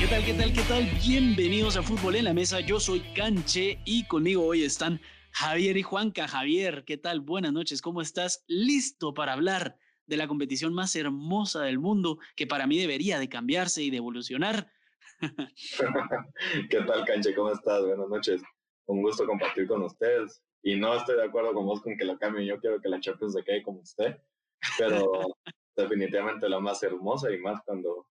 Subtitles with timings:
[0.00, 0.84] ¿Qué tal, qué tal, qué tal?
[1.06, 2.60] Bienvenidos a Fútbol en la Mesa.
[2.60, 4.98] Yo soy Canche y conmigo hoy están
[5.30, 6.26] Javier y Juanca.
[6.26, 7.20] Javier, ¿qué tal?
[7.20, 7.82] Buenas noches.
[7.82, 8.42] ¿Cómo estás?
[8.48, 9.76] ¿Listo para hablar
[10.06, 13.98] de la competición más hermosa del mundo que para mí debería de cambiarse y de
[13.98, 14.72] evolucionar?
[16.70, 17.34] ¿Qué tal, Canche?
[17.34, 17.84] ¿Cómo estás?
[17.84, 18.42] Buenas noches.
[18.86, 20.42] Un gusto compartir con ustedes.
[20.62, 22.46] Y no estoy de acuerdo con vos con que lo cambien.
[22.46, 24.16] Yo quiero que la Champions se quede como usted.
[24.78, 25.12] Pero
[25.76, 28.06] definitivamente la más hermosa y más cuando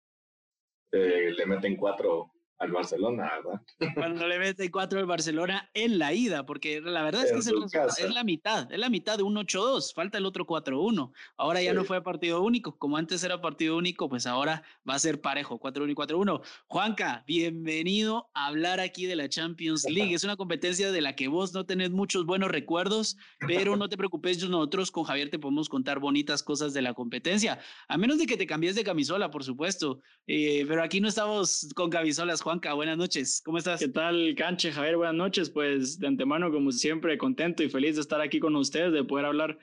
[0.95, 3.95] eh, le meten cuatro al Barcelona, ¿verdad?
[3.95, 8.15] Cuando le mete cuatro al Barcelona en la ida, porque la verdad es que es,
[8.15, 11.13] la mitad, es la mitad de un 8-2, falta el otro 4-1.
[11.37, 14.99] Ahora ya no fue partido único, como antes era partido único, pues ahora va a
[14.99, 16.43] ser parejo, 4-1 y 4-1.
[16.69, 20.15] Juanca, bienvenido a hablar aquí de la Champions League.
[20.15, 23.17] Es una competencia de la que vos no tenés muchos buenos recuerdos,
[23.49, 27.59] pero no te preocupes, nosotros con Javier te podemos contar bonitas cosas de la competencia,
[27.89, 30.01] a menos de que te cambies de camisola, por supuesto.
[30.27, 33.41] Eh, pero aquí no estamos con camisolas, Juanca, buenas noches.
[33.43, 33.81] ¿Cómo estás?
[33.81, 34.99] ¿Qué tal, Canche, Javier?
[34.99, 35.49] Buenas noches.
[35.49, 39.25] Pues de antemano, como siempre, contento y feliz de estar aquí con ustedes, de poder
[39.25, 39.59] hablar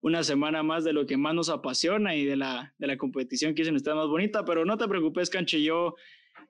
[0.00, 3.54] una semana más de lo que más nos apasiona y de la, de la competición
[3.54, 4.44] que dicen está más bonita.
[4.44, 5.94] Pero no te preocupes, Canche, yo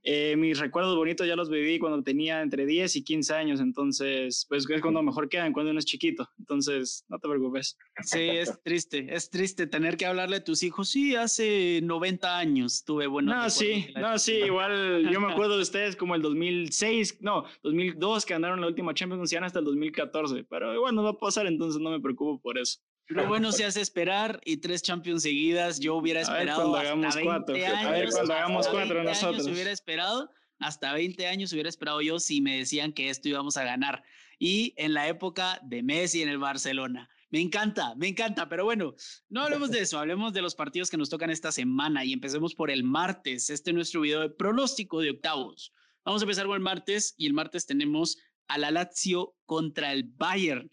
[0.07, 4.45] eh, mis recuerdos bonitos ya los viví cuando tenía entre 10 y 15 años, entonces,
[4.49, 6.29] pues es cuando mejor quedan, cuando uno es chiquito.
[6.39, 7.79] Entonces, no te preocupes.
[8.03, 10.91] Sí, es triste, es triste tener que hablarle a tus hijos.
[10.91, 13.35] Sí, hace 90 años tuve bueno.
[13.35, 18.27] No, sí, no, sí, igual yo me acuerdo de ustedes como el 2006, no, 2002
[18.27, 21.47] que andaron la última Champions League hasta el 2014, pero igual no va a pasar,
[21.47, 22.79] entonces no me preocupo por eso.
[23.09, 25.79] Lo bueno se hace esperar y tres Champions seguidas.
[25.79, 26.75] Yo hubiera esperado.
[26.75, 27.55] A ver hasta 20 cuatro.
[27.55, 29.47] Años, a ver cuando hagamos cuatro nosotros.
[29.47, 33.65] Hubiera esperado hasta 20 años hubiera esperado yo si me decían que esto íbamos a
[33.65, 34.03] ganar.
[34.39, 37.09] Y en la época de Messi en el Barcelona.
[37.31, 38.95] Me encanta, me encanta, pero bueno,
[39.29, 42.55] no hablemos de eso, hablemos de los partidos que nos tocan esta semana y empecemos
[42.55, 43.51] por el martes.
[43.51, 45.73] Este es nuestro video de pronóstico de octavos.
[46.05, 50.05] Vamos a empezar con el martes y el martes tenemos a la Lazio contra el
[50.05, 50.71] Bayern.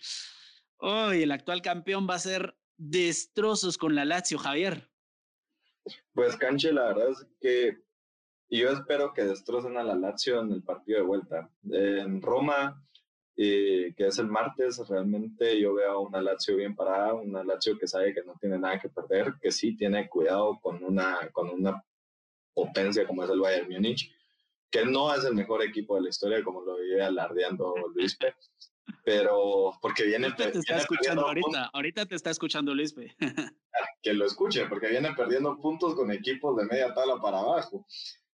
[0.84, 4.90] Hoy el actual campeón va a ser destrozos con la Lazio, Javier.
[6.12, 7.78] Pues Canche, la verdad es que
[8.50, 11.52] yo espero que destrocen a la Lazio en el partido de vuelta.
[11.70, 12.84] En Roma,
[13.38, 17.78] eh, que es el martes, realmente yo veo a una Lazio bien parada, una Lazio
[17.78, 21.52] que sabe que no tiene nada que perder, que sí tiene cuidado con una, con
[21.52, 21.86] una
[22.56, 24.12] potencia como es el Bayern Múnich,
[24.72, 28.34] que no es el mejor equipo de la historia, como lo vive alardeando Luis P
[29.04, 32.96] pero porque viene, te está escuchando ahorita, ahorita te está escuchando Luis.
[33.74, 37.86] Ah, que lo escuche, porque viene perdiendo puntos con equipos de media tabla para abajo.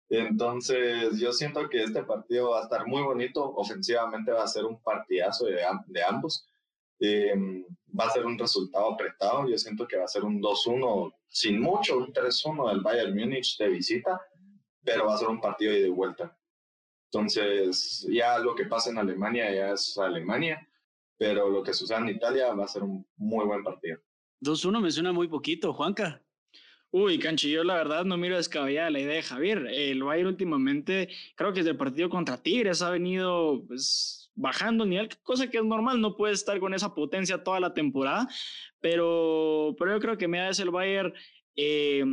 [0.09, 3.43] Entonces, yo siento que este partido va a estar muy bonito.
[3.43, 6.47] Ofensivamente va a ser un partidazo de, de ambos.
[6.99, 7.63] Em,
[7.97, 9.47] va a ser un resultado apretado.
[9.49, 13.57] Yo siento que va a ser un 2-1, sin mucho, un 3-1 del Bayern Múnich
[13.57, 14.19] de visita,
[14.83, 16.36] pero va a ser un partido de vuelta.
[17.11, 20.67] Entonces, ya lo que pasa en Alemania ya es Alemania,
[21.17, 23.99] pero lo que sucede en Italia va a ser un muy buen partido.
[24.41, 26.21] 2-1 me suena muy poquito, Juanca.
[26.91, 29.67] Uy, Canchi, yo la verdad no miro descabellada la idea de Javier.
[29.67, 35.09] El Bayern últimamente, creo que desde el partido contra Tigres ha venido pues, bajando nivel,
[35.23, 38.27] cosa que es normal, no puede estar con esa potencia toda la temporada,
[38.79, 41.13] pero, pero yo creo que me da ese el Bayern
[41.55, 42.05] eh,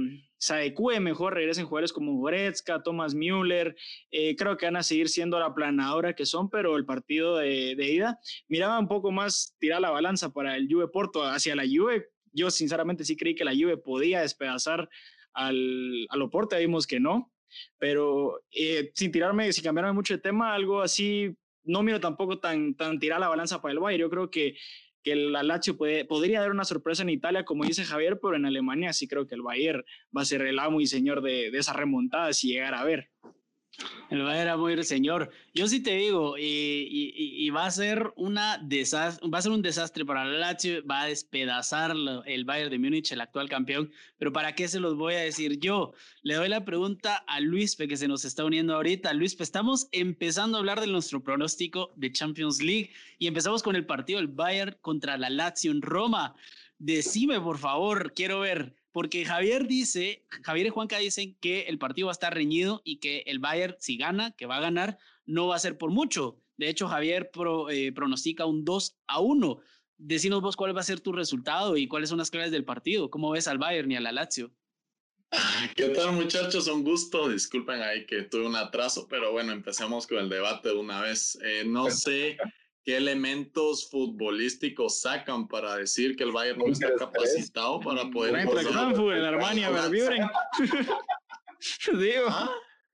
[0.45, 3.75] se adecue mejor, regresen jugadores como Goretzka, Thomas Müller,
[4.11, 7.73] eh, creo que van a seguir siendo la planadora que son, pero el partido de,
[7.79, 12.11] ida miraba un poco más tirar la balanza para el Juve Porto hacia la Juve.
[12.33, 14.91] Yo sinceramente sí creí que la Juve podía despedazar
[15.33, 17.33] al, al Oporto, vimos que no,
[17.79, 22.75] pero eh, sin tirarme, sin cambiarme mucho de tema, algo así, no miro tampoco tan,
[22.75, 24.03] tan tirar la balanza para el Bayern.
[24.03, 24.59] Yo creo que
[25.05, 28.47] que la Lazio puede, podría dar una sorpresa en Italia, como dice Javier, pero en
[28.47, 29.85] Alemania sí creo que el Bayern
[30.17, 33.11] va a ser el amo y señor de, de esa remontada si llegara a ver.
[34.11, 35.31] El Bayern era muy señor.
[35.55, 40.25] Yo sí te digo, y, va a ser una va a ser un desastre para
[40.25, 41.95] el Lazio, va a despedazar
[42.27, 43.91] el Bayern de Múnich, el actual campeón.
[44.19, 45.93] Pero ¿para qué se los voy a decir yo?
[46.23, 49.13] Le doy la pregunta a Luis, que se nos está uniendo ahorita.
[49.13, 53.87] Luis, estamos empezando a hablar de nuestro pronóstico de Champions League y empezamos con el
[53.87, 56.35] partido del Bayern contra la Lazio en Roma.
[56.79, 62.07] Decime, por favor, quiero ver porque Javier dice, Javier y Juanca dicen que el partido
[62.07, 65.49] va a estar reñido y que el Bayern, si gana, que va a ganar, no
[65.49, 66.39] va a ser por mucho.
[66.59, 67.29] De hecho, Javier
[67.71, 69.59] eh, pronostica un 2 a 1.
[69.99, 73.11] Decinos vos cuál va a ser tu resultado y cuáles son las claves del partido.
[73.11, 74.53] ¿Cómo ves al Bayern y a la Lazio?
[75.75, 76.69] ¿Qué tal muchachos?
[76.69, 77.29] Un gusto.
[77.31, 81.37] Disculpen ahí que tuve un atraso, pero bueno, empecemos con el debate de una vez.
[81.43, 82.37] Eh, no sé
[82.85, 88.49] qué elementos futbolístos sacan para decir que el Bayern no está capacitado para poder...
[88.49, 89.71] Frankfurt, en Armania,
[91.99, 92.27] Digo.
[92.29, 92.51] ¿Ah?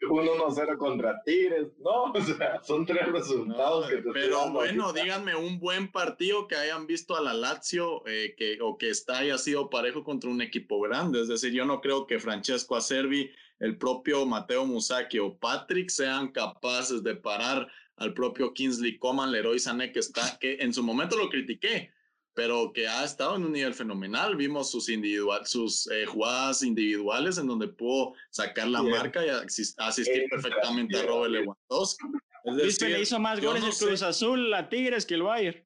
[0.09, 5.35] un 1-0 contra Tigres, no, o sea, son tres resultados que te Pero bueno, díganme
[5.35, 9.37] un buen partido que hayan visto a la Lazio eh, que, o que está, haya
[9.37, 11.21] sido parejo contra un equipo grande.
[11.21, 16.33] Es decir, yo no creo que Francesco Acerbi, el propio Mateo Musaki o Patrick sean
[16.33, 17.71] capaces de parar
[18.01, 21.93] al propio Kingsley Coman, Leroy Sané, que está, que en su momento lo critiqué,
[22.35, 24.37] pero que ha estado en un nivel fenomenal.
[24.37, 29.29] Vimos sus, individual, sus eh, jugadas individuales en donde pudo sacar la marca y
[29.77, 32.07] asistir perfectamente a Robert Lewandowski.
[32.45, 35.63] Es decir, le hizo más goles el Cruz Azul a Tigres que el Bayern.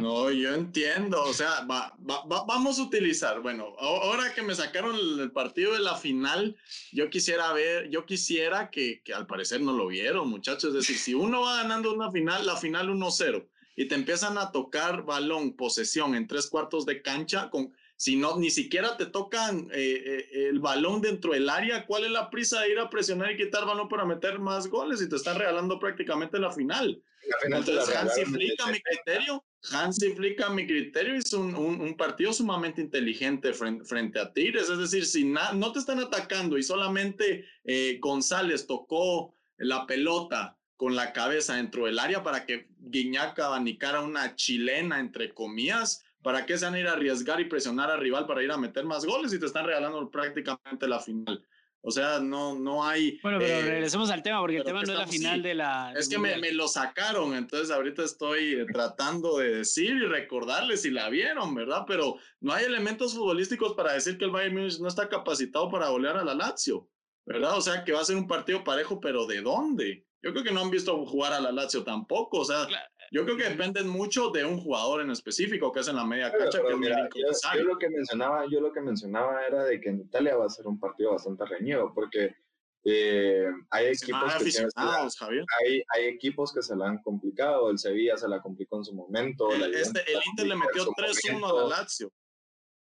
[0.00, 5.74] No, yo entiendo, o sea, vamos a utilizar, bueno, ahora que me sacaron el, partido
[5.74, 6.56] de la final,
[6.90, 10.96] yo quisiera ver, yo quisiera que, que al parecer no lo vieron, muchachos, es decir,
[10.96, 13.46] si uno va ganando una final, la final 1-0,
[13.76, 18.38] y te empiezan a tocar balón, posesión en tres cuartos de cancha, con, si no,
[18.38, 20.02] ni siquiera te tocan eh,
[20.32, 23.36] eh, el balón dentro del área, ¿cuál es la prisa de ir a presionar y
[23.36, 25.02] quitar balón para meter más goles?
[25.02, 27.02] Y te están regalando prácticamente la final.
[27.44, 32.80] Entonces, Hansi Flick, a mi criterio, Hansi Flick, mi criterio, es un, un, partido sumamente
[32.80, 34.68] inteligente frente, frente a Tigres.
[34.68, 40.96] Es decir, si no te están atacando y solamente eh, González tocó la pelota con
[40.96, 46.04] la cabeza dentro del área para que Guiñac abanicara una chilena, entre comillas.
[46.22, 48.56] ¿Para qué se van a ir a arriesgar y presionar al rival para ir a
[48.56, 51.44] meter más goles y te están regalando prácticamente la final?
[51.86, 53.18] O sea, no, no hay.
[53.22, 55.92] Bueno, pero eh, regresemos al tema, porque el tema no es la final de la.
[55.94, 60.90] Es que me, me, lo sacaron, entonces ahorita estoy tratando de decir y recordarles si
[60.90, 61.84] la vieron, ¿verdad?
[61.86, 65.88] Pero no hay elementos futbolísticos para decir que el Bayern Múnich no está capacitado para
[65.88, 66.88] golear a la Lazio,
[67.26, 67.58] ¿verdad?
[67.58, 70.06] O sea, que va a ser un partido parejo, pero ¿de dónde?
[70.22, 72.66] Yo creo que no han visto jugar a la Lazio tampoco, o sea,
[73.14, 76.32] yo creo que dependen mucho de un jugador en específico que es en la media
[76.32, 76.58] cancha.
[76.60, 77.20] que
[77.56, 80.50] yo, lo que mencionaba, yo lo que mencionaba era de que en Italia va a
[80.50, 82.34] ser un partido bastante reñido, porque
[82.82, 87.70] eh, hay equipos que se hay, hay, equipos que se la han complicado.
[87.70, 89.48] El Sevilla se la complicó en su momento.
[89.54, 92.12] El, este, el Inter le metió 3-1 a la Lazio.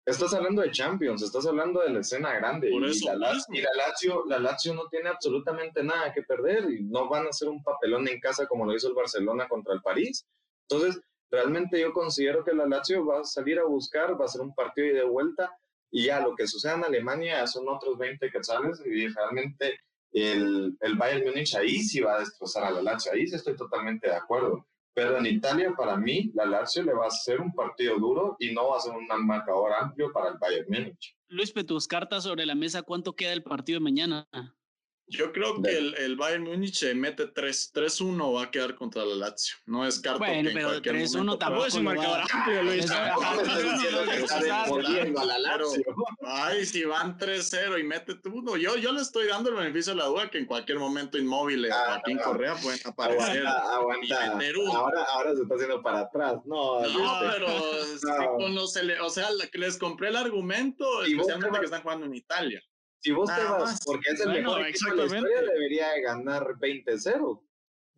[0.05, 2.69] Estás hablando de Champions, estás hablando de la escena grande.
[2.69, 7.29] y, la, Lazio, la Lazio no tiene absolutamente nada que perder y no van a
[7.29, 10.27] hacer un papelón en casa como lo hizo el Barcelona contra el París.
[10.69, 14.41] Entonces, realmente yo considero que la Lazio va a salir a buscar, va a ser
[14.41, 15.57] un partido de vuelta
[15.89, 19.79] y ya lo que suceda en Alemania son otros 20 quetzales y realmente
[20.11, 23.55] el, el Bayern Múnich ahí sí va a destrozar a la Lazio, ahí sí estoy
[23.55, 24.67] totalmente de acuerdo.
[24.95, 28.53] Pero en Italia, para mí, la Lazio le va a ser un partido duro y
[28.53, 31.17] no va a ser un marcador amplio para el Bayern Múnich.
[31.27, 34.25] Luis, tus cartas sobre la mesa, ¿cuánto queda el partido de mañana?
[35.07, 39.15] Yo creo que el, el, Bayern Múnich se mete 3-1 va a quedar contra la
[39.15, 39.55] Lazio.
[39.67, 42.87] No es carta bueno, que pero 3-1 tampoco es un marcador amplio, Luis.
[46.21, 48.57] Ay, si van 3-0 y mete uno.
[48.57, 51.71] Yo, yo le estoy dando el beneficio de la duda que en cualquier momento inmóvil
[51.71, 53.45] ah, Joaquín Correa pueden aparecer.
[53.45, 54.39] Aguanta,
[54.75, 56.37] Ahora, ahora se está haciendo para atrás.
[56.45, 57.47] No, no pero
[58.49, 58.65] no.
[58.65, 62.63] se le, o sea, les compré el argumento, especialmente que están jugando en Italia.
[63.05, 67.39] Si vos te vas, porque es el mejor equipo de la historia, debería ganar 20-0.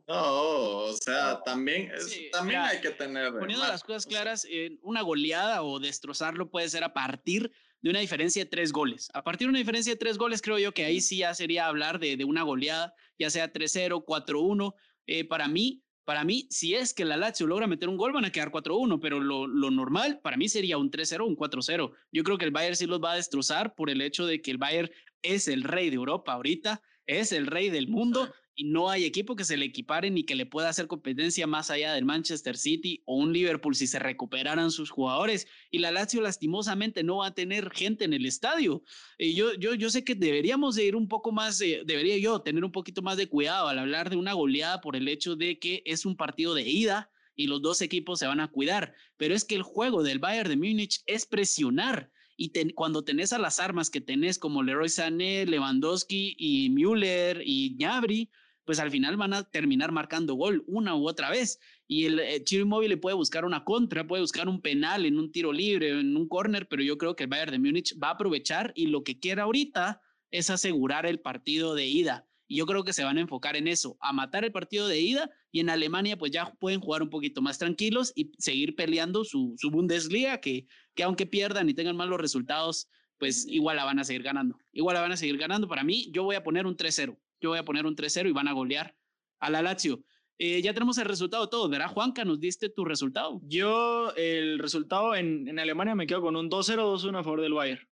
[0.06, 1.94] No, o sea, también,
[2.34, 3.32] también hay que tener.
[3.32, 4.46] Poniendo las cosas claras,
[4.82, 7.50] una goleada o destrozarlo puede ser a partir
[7.80, 9.10] de una diferencia de tres goles.
[9.14, 11.68] A partir de una diferencia de tres goles, creo yo que ahí sí ya sería
[11.68, 14.76] hablar de, de una goleada, ya sea 3-0, 4-1.
[15.06, 18.24] Eh, para mí, para mí, si es que la Lazio logra meter un gol, van
[18.24, 21.92] a quedar 4-1, pero lo, normal para mí sería un 3-0, un 4-0.
[22.14, 24.52] Yo creo que el Bayern sí los va a destrozar por el hecho de que
[24.52, 24.90] el Bayern
[25.22, 29.36] es el rey de Europa ahorita, es el rey del mundo y no hay equipo
[29.36, 33.04] que se le equipare ni que le pueda hacer competencia más allá del Manchester City
[33.06, 35.48] o un Liverpool si se recuperaran sus jugadores.
[35.70, 38.84] Y la Lazio lastimosamente no va a tener gente en el estadio.
[39.20, 42.66] Y yo, yo, yo sé que deberíamos de ir un poco más, debería yo tener
[42.66, 45.84] un poquito más de cuidado al hablar de una goleada por el hecho de que
[45.86, 48.96] es un partido de ida y los dos equipos se van a cuidar.
[49.18, 52.10] Pero es que el juego del Bayern de Múnich es presionar.
[52.36, 57.76] Y cuando tenés a las armas que tenés como Leroy Sané, Lewandowski y Müller y
[57.76, 58.32] Gnabry,
[58.68, 61.58] pues al final van a terminar marcando gol una u otra vez.
[61.88, 65.32] Y el eh, Chiro Inmóvil puede buscar una contra, puede buscar un penal en un
[65.32, 68.12] tiro libre, en un corner, pero yo creo que el Bayern de Múnich va a
[68.12, 72.28] aprovechar y lo que quiera ahorita es asegurar el partido de ida.
[72.46, 75.00] Y yo creo que se van a enfocar en eso, a matar el partido de
[75.00, 79.24] ida y en Alemania pues ya pueden jugar un poquito más tranquilos y seguir peleando
[79.24, 84.00] su, su Bundesliga, que, que aunque pierdan y tengan malos resultados, pues igual la van
[84.00, 84.58] a seguir ganando.
[84.74, 85.70] Igual la van a seguir ganando.
[85.70, 87.18] Para mí, yo voy a poner un 3-0.
[87.40, 88.96] Yo voy a poner un 3-0 y van a golear
[89.40, 90.04] a la Lazio.
[90.40, 92.24] Eh, ya tenemos el resultado todo, ¿verdad, Juanca?
[92.24, 93.42] ¿Nos diste tu resultado?
[93.44, 97.54] Yo, el resultado en, en Alemania me quedo con un 2-0, 2-1 a favor del
[97.54, 97.88] Bayern.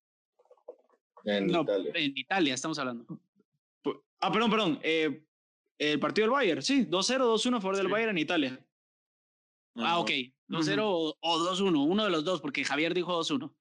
[1.25, 1.93] En Italia.
[1.95, 3.07] En Italia estamos hablando.
[4.21, 4.79] Ah, perdón, perdón.
[4.83, 5.23] Eh,
[5.79, 8.67] el partido del Bayern, sí, 2-0, 2-1 a favor del Bayern en Italia.
[9.77, 10.11] Ah, ok.
[10.49, 13.53] 2-0 o 2-1, uno de los dos, porque Javier dijo 2-1.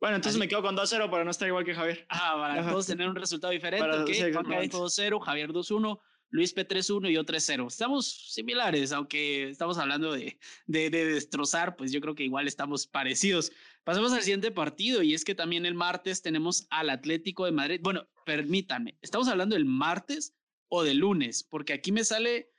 [0.00, 2.06] Bueno, entonces me quedo con 2-0 para no estar igual que Javier.
[2.08, 3.86] Ah, para todos tener un resultado diferente.
[3.86, 4.24] Para, okay.
[4.24, 5.98] Dijo 2-0, Javier 2-1,
[6.34, 7.68] Luis P 3-1 y yo 3-0.
[7.68, 12.86] Estamos similares, aunque estamos hablando de, de, de, destrozar, pues yo creo que igual estamos
[12.88, 13.52] parecidos.
[13.84, 17.80] Pasamos al siguiente partido y es que también el martes tenemos al Atlético de Madrid.
[17.82, 20.34] Bueno, permítanme, ¿estamos hablando del martes
[20.68, 21.44] o del lunes?
[21.44, 22.50] Porque aquí me sale,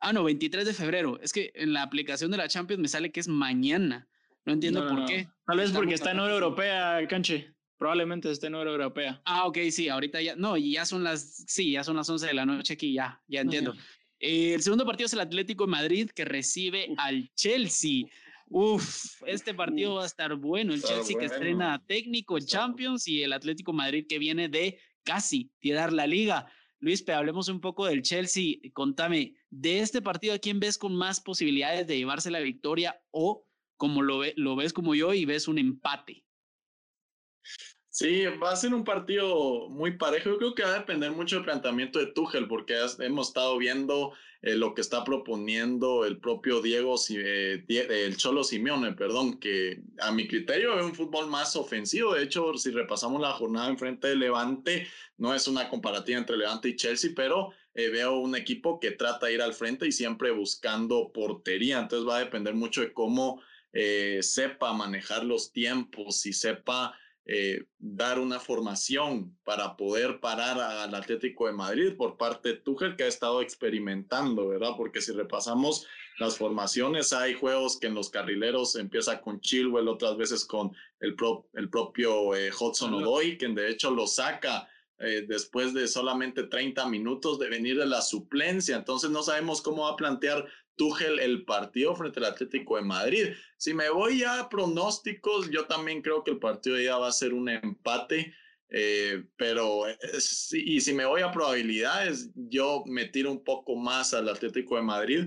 [0.00, 1.20] ah, no, 23 de febrero.
[1.22, 4.08] Es que en la aplicación de la Champions me sale que es mañana.
[4.44, 5.28] No entiendo por qué.
[5.46, 7.54] Tal vez porque está en hora europea, Canche.
[7.80, 9.22] Probablemente esté en hora europea.
[9.24, 12.26] Ah, ok, sí, ahorita ya, no, y ya son las, sí, ya son las 11
[12.26, 13.74] de la noche aquí, ya, ya entiendo.
[14.18, 18.04] Eh, el segundo partido es el Atlético de Madrid que recibe al Chelsea.
[18.48, 20.74] Uf, este partido va a estar bueno.
[20.74, 25.50] El Chelsea que estrena técnico en Champions y el Atlético Madrid que viene de casi
[25.58, 26.46] tirar la liga.
[26.80, 28.56] Luis, pero hablemos un poco del Chelsea.
[28.74, 33.46] Contame, de este partido, ¿a quién ves con más posibilidades de llevarse la victoria o
[33.80, 36.22] como lo, ve, lo ves como yo y ves un empate?
[37.88, 40.30] Sí, va a ser un partido muy parejo.
[40.30, 44.12] Yo creo que va a depender mucho del planteamiento de Tuchel, porque hemos estado viendo
[44.42, 50.12] eh, lo que está proponiendo el propio Diego, eh, el Cholo Simeone, perdón, que a
[50.12, 52.14] mi criterio es un fútbol más ofensivo.
[52.14, 56.36] De hecho, si repasamos la jornada en frente de Levante, no es una comparativa entre
[56.36, 59.92] Levante y Chelsea, pero eh, veo un equipo que trata de ir al frente y
[59.92, 61.80] siempre buscando portería.
[61.80, 63.42] Entonces va a depender mucho de cómo
[63.72, 66.94] sepa manejar los tiempos y sepa
[67.32, 72.96] eh, dar una formación para poder parar al Atlético de Madrid por parte de Tuchel
[72.96, 74.70] que ha estado experimentando, ¿verdad?
[74.76, 75.86] Porque si repasamos
[76.18, 81.14] las formaciones, hay juegos que en los carrileros empieza con Chilwell, otras veces con el,
[81.52, 86.84] el propio eh, Hudson Odoi, quien de hecho lo saca eh, después de solamente 30
[86.88, 88.76] minutos de venir de la suplencia.
[88.76, 90.48] Entonces no sabemos cómo va a plantear
[91.18, 93.26] El partido frente al Atlético de Madrid.
[93.58, 97.34] Si me voy a pronósticos, yo también creo que el partido ya va a ser
[97.34, 98.34] un empate.
[98.70, 99.98] Eh, pero eh,
[100.52, 104.82] y si me voy a probabilidades, yo me tiro un poco más al Atlético de
[104.82, 105.24] Madrid,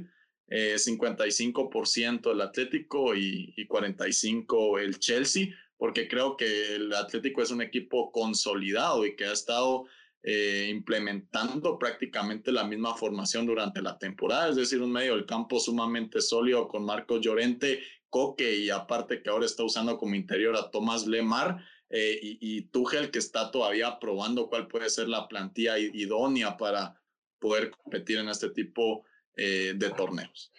[0.49, 7.61] 55% el Atlético y, y 45% el Chelsea, porque creo que el Atlético es un
[7.61, 9.85] equipo consolidado y que ha estado
[10.23, 15.59] eh, implementando prácticamente la misma formación durante la temporada, es decir, un medio del campo
[15.59, 20.69] sumamente sólido con Marcos Llorente, Coque y aparte que ahora está usando como interior a
[20.71, 22.69] Tomás Lemar eh, y, y
[23.11, 26.95] que está todavía probando cuál puede ser la plantilla idónea para
[27.39, 29.03] poder competir en este tipo
[29.35, 30.53] eh, de torneos.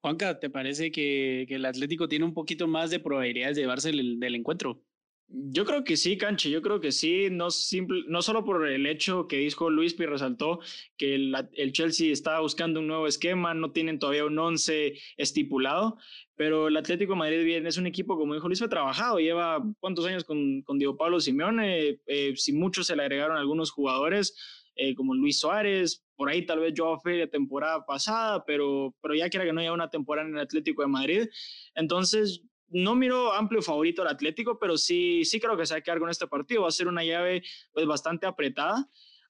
[0.00, 3.90] Juanca, ¿te parece que, que, el Atlético tiene un poquito más de probabilidades de llevarse
[3.90, 4.85] el, del encuentro?
[5.28, 8.86] Yo creo que sí, Canche, yo creo que sí, no, simple, no solo por el
[8.86, 10.60] hecho que dijo Luis Pi resaltó
[10.96, 15.98] que el, el, Chelsea está buscando un nuevo esquema, no tienen todavía un once estipulado,
[16.36, 19.64] pero el Atlético de Madrid bien, es un equipo, como dijo Luis, fue trabajado, lleva
[19.80, 24.36] cuántos años con, con Diego Pablo Simeone, eh, si muchos se le agregaron algunos jugadores,
[24.76, 29.28] eh, como Luis Suárez, por ahí tal vez Joao de temporada pasada, pero, pero ya
[29.28, 31.28] quiera que no haya una temporada en el Atlético de Madrid.
[31.74, 35.80] Entonces, no miro amplio favorito al Atlético, pero sí, sí creo que se va a
[35.82, 36.62] quedar con este partido.
[36.62, 37.42] Va a ser una llave
[37.72, 38.88] pues, bastante apretada,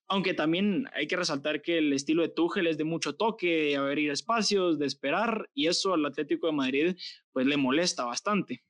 [0.09, 3.77] aunque también hay que resaltar que el estilo de Tuchel es de mucho toque, de
[3.77, 6.97] abrir espacios, de esperar, y eso al Atlético de Madrid
[7.33, 8.65] pues le molesta bastante.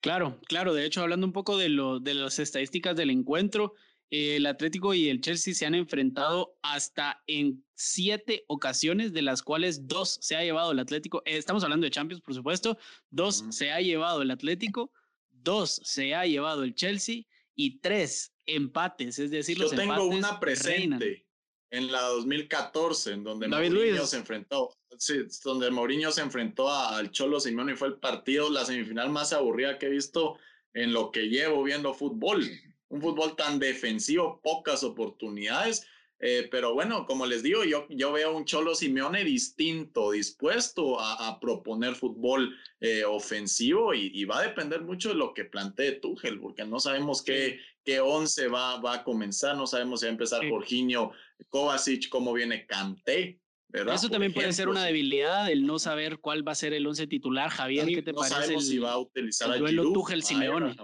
[0.00, 0.72] Claro, claro.
[0.72, 3.74] De hecho, hablando un poco de, lo, de las estadísticas del encuentro,
[4.10, 9.86] el Atlético y el Chelsea se han enfrentado hasta en siete ocasiones, de las cuales
[9.86, 11.22] dos se ha llevado el Atlético.
[11.24, 12.76] Eh, estamos hablando de Champions, por supuesto.
[13.10, 14.92] Dos se ha llevado el Atlético,
[15.30, 17.22] dos se ha llevado el Chelsea
[17.54, 19.20] y tres empates.
[19.20, 21.26] Es decir, yo tengo una presente
[21.70, 24.76] en la 2014, en donde Mourinho se enfrentó.
[24.98, 29.32] Sí, donde Mourinho se enfrentó al Cholo Simeone y fue el partido, la semifinal más
[29.32, 30.36] aburrida que he visto
[30.74, 32.44] en lo que llevo viendo fútbol
[32.90, 35.86] un fútbol tan defensivo, pocas oportunidades.
[36.22, 41.40] Eh, pero bueno, como les digo, yo, yo veo un Cholo Simeone distinto, dispuesto a,
[41.40, 46.66] proponer fútbol eh, ofensivo y, va a depender mucho de lo que plantee Tuchel, porque
[46.66, 50.46] no sabemos qué, qué once va, va a comenzar, no sabemos si va a empezar
[50.46, 51.12] Jorginho,
[51.48, 53.40] Kovacic, cómo viene Kanté.
[53.68, 53.94] ¿verdad?
[53.94, 57.06] Eso también puede ser una debilidad, el no saber cuál va a ser el once
[57.06, 57.48] titular.
[57.48, 58.34] Javier, ¿qué te no parece?
[58.34, 60.76] Sabemos si va a utilizar el duelo Tuchel-Simeone.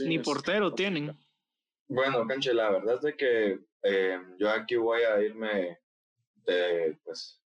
[0.00, 1.16] Ni portero tienen.
[1.88, 5.78] Bueno, Canche, la verdad es de que eh, yo aquí voy a irme,
[6.44, 7.40] de, pues,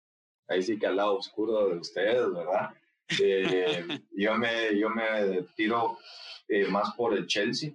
[0.48, 2.70] ahí sí que al lado oscuro de ustedes, ¿verdad?
[3.20, 5.98] Eh, yo, me, yo me tiro
[6.48, 7.72] eh, más por el Chelsea.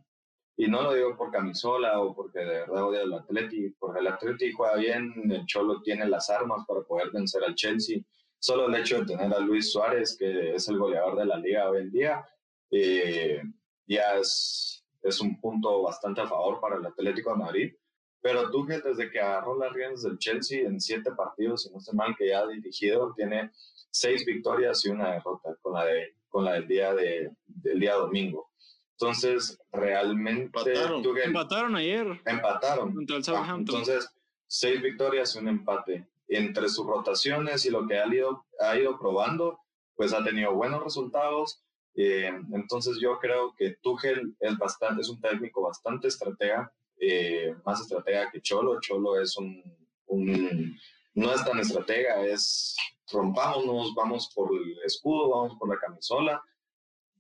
[0.57, 4.07] y no lo digo por camisola o porque de verdad odia al Atleti, porque el
[4.07, 7.99] Atleti juega bien, el Cholo tiene las armas para poder vencer al Chelsea.
[8.39, 11.71] Solo el hecho de tener a Luis Suárez, que es el goleador de la liga
[11.71, 12.29] hoy en día,
[12.71, 13.43] eh,
[13.87, 17.75] ya es, es un punto bastante a favor para el Atlético de Madrid.
[18.21, 21.93] Pero Tuchel, desde que agarró las riendas del Chelsea en siete partidos, y no sé
[21.93, 23.51] mal que ya ha dirigido, tiene
[23.91, 27.95] seis victorias y una derrota con la, de, con la del, día de, del día
[27.95, 28.53] domingo.
[28.93, 30.73] Entonces, realmente.
[30.73, 32.21] Empataron, empataron ayer.
[32.25, 32.95] Empataron.
[33.35, 34.09] Ah, entonces,
[34.47, 36.07] seis victorias y un empate.
[36.29, 39.59] Entre sus rotaciones y lo que ha ido, ha ido probando,
[39.97, 41.61] pues ha tenido buenos resultados.
[41.95, 47.81] Eh, entonces, yo creo que Tuchel es, bastante, es un técnico bastante estratega, eh, más
[47.81, 48.81] estratega que Cholo.
[48.81, 49.63] Cholo es un,
[50.07, 50.79] un.
[51.15, 52.77] No es tan estratega, es
[53.13, 56.43] rompámonos, vamos por el escudo, vamos por la camisola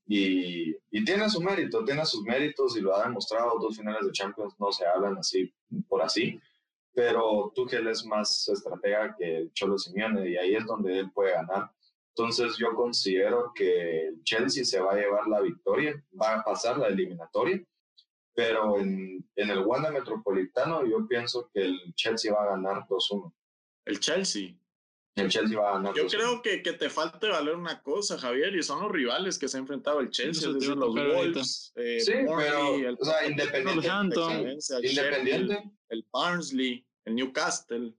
[0.06, 0.74] y,
[1.04, 3.58] tiene su mérito, tiene sus méritos y lo ha demostrado.
[3.58, 5.52] Dos finales de Champions no se hablan así
[5.88, 6.38] por así,
[6.92, 11.70] pero Tuchel es más estratega que Cholo Simeone y ahí es donde él puede ganar.
[12.14, 16.76] Entonces yo considero que el Chelsea se va a llevar la victoria, va a pasar
[16.76, 17.64] la eliminatoria,
[18.34, 23.32] pero en, en el Wanda Metropolitano yo pienso que el Chelsea va a ganar 2-1.
[23.86, 24.54] El Chelsea.
[25.14, 25.94] El Chelsea va a ganar.
[25.94, 29.48] Yo creo que, que te falta valer una cosa, Javier, y son los rivales que
[29.48, 33.26] se ha enfrentado el Chelsea, es decir, los Wolves, eh, sí, pero, el, o sea,
[33.28, 35.70] independiente, el, independiente.
[35.90, 37.94] el Barnsley, el Newcastle.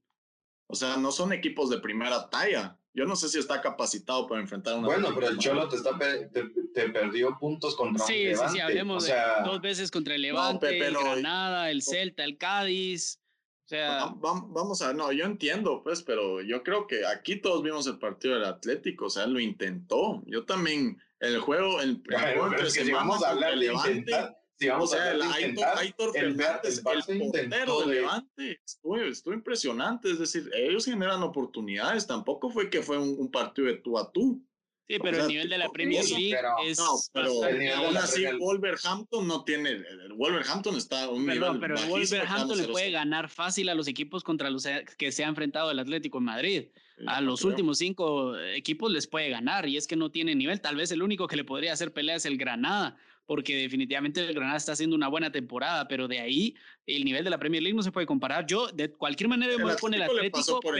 [0.67, 2.79] O sea, no son equipos de primera talla.
[2.95, 4.87] Yo no sé si está capacitado para enfrentar una.
[4.87, 8.49] Bueno, pero el Cholo te, está te, perdió puntos contra sí, un Levante.
[8.49, 13.19] Sí, sí, hablemos de dos veces contra el Levante, el Granada, el Celta, el Cádiz.
[13.65, 17.63] O sea, vamos a ver, no, yo entiendo, pues, pero yo creo que aquí todos
[17.63, 20.21] vimos el partido del Atlético, o sea, lo intentó.
[20.27, 24.69] Yo también, el juego, el, juego entre si vamos a hablar de Levante, intentar, si
[24.69, 30.11] vamos o sea, a intentar, Aitor Fernández, el, el portero de Levante, estuvo, estuvo, impresionante,
[30.11, 34.11] es decir, ellos generan oportunidades, tampoco fue que fue un, un partido de tú a
[34.11, 34.41] tú.
[34.87, 36.77] Sí, pero el nivel de la Premier League es.
[36.77, 37.31] No, pero
[37.75, 39.69] aún así, Wolverhampton no tiene.
[39.71, 44.23] El Wolverhampton está un Perdón, pero el Wolverhampton le puede ganar fácil a los equipos
[44.23, 46.65] contra los que se ha enfrentado el Atlético en Madrid.
[47.07, 50.59] a los últimos cinco equipos les puede ganar y es que no tiene nivel.
[50.59, 54.33] Tal vez el único que le podría hacer pelea es el Granada, porque definitivamente el
[54.33, 56.55] Granada está haciendo una buena temporada, pero de ahí
[56.85, 58.45] el nivel de la Premier League no se puede comparar.
[58.45, 60.77] Yo de cualquier manera me voy con el Atlético, pero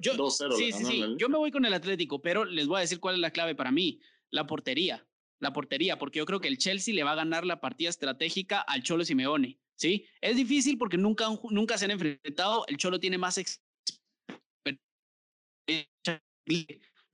[0.00, 3.00] yo, sí, sí, sí, yo me voy con el Atlético, pero les voy a decir
[3.00, 5.06] cuál es la clave para mí, la portería.
[5.40, 8.60] La portería, porque yo creo que el Chelsea le va a ganar la partida estratégica
[8.60, 9.58] al Cholo Simeone.
[9.76, 10.06] ¿sí?
[10.20, 12.64] Es difícil porque nunca, nunca se han enfrentado.
[12.68, 13.38] El Cholo tiene más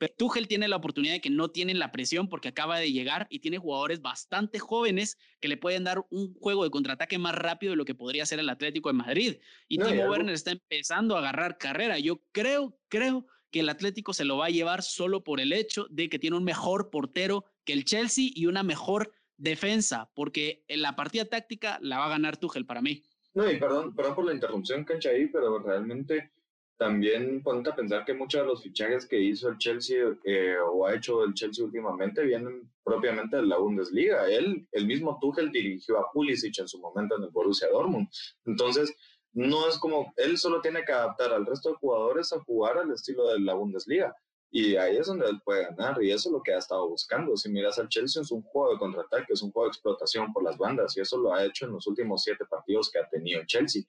[0.01, 3.27] pero Tuchel tiene la oportunidad de que no tienen la presión porque acaba de llegar
[3.29, 7.73] y tiene jugadores bastante jóvenes que le pueden dar un juego de contraataque más rápido
[7.73, 9.37] de lo que podría ser el Atlético de Madrid.
[9.69, 11.99] Y Timo Werner está empezando a agarrar carrera.
[11.99, 15.87] Yo creo, creo que el Atlético se lo va a llevar solo por el hecho
[15.91, 20.81] de que tiene un mejor portero que el Chelsea y una mejor defensa, porque en
[20.81, 23.03] la partida táctica la va a ganar Tuchel para mí.
[23.35, 26.33] No, y perdón, perdón por la interrupción, Cancha, ahí, pero realmente
[26.81, 30.87] también ponte a pensar que muchos de los fichajes que hizo el Chelsea eh, o
[30.87, 34.27] ha hecho el Chelsea últimamente vienen propiamente de la Bundesliga.
[34.31, 38.09] Él, el mismo Tuchel dirigió a Pulisic en su momento en el Borussia Dortmund.
[38.47, 38.97] Entonces,
[39.35, 42.91] no es como, él solo tiene que adaptar al resto de jugadores a jugar al
[42.91, 44.17] estilo de la Bundesliga.
[44.51, 47.37] Y ahí es donde él puede ganar, y eso es lo que ha estado buscando.
[47.37, 50.43] Si miras al Chelsea, es un juego de contraataque, es un juego de explotación por
[50.43, 53.39] las bandas, y eso lo ha hecho en los últimos siete partidos que ha tenido
[53.39, 53.83] el Chelsea.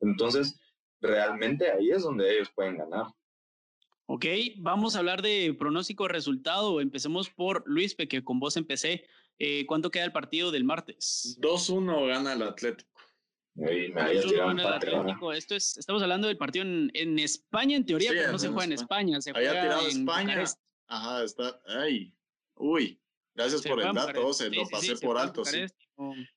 [0.00, 0.54] Entonces,
[1.00, 3.06] realmente ahí es donde ellos pueden ganar.
[4.06, 4.24] Ok,
[4.58, 6.80] vamos a hablar de pronóstico resultado.
[6.80, 9.04] Empecemos por Luis, que con vos empecé.
[9.38, 11.36] Eh, ¿Cuánto queda el partido del martes?
[11.40, 12.90] 2-1 gana el Atlético.
[13.54, 15.32] me gana el Atlético.
[15.32, 18.64] Esto es, estamos hablando del partido en, en España, en teoría, pero no se juega
[18.64, 19.20] en España.
[19.20, 20.44] Se juega tirado en España.
[20.86, 21.60] Ajá, está.
[21.66, 22.14] Ay,
[22.54, 23.00] uy.
[23.36, 25.44] Gracias por el dato, se lo pasé por alto.
[25.44, 25.66] Sí.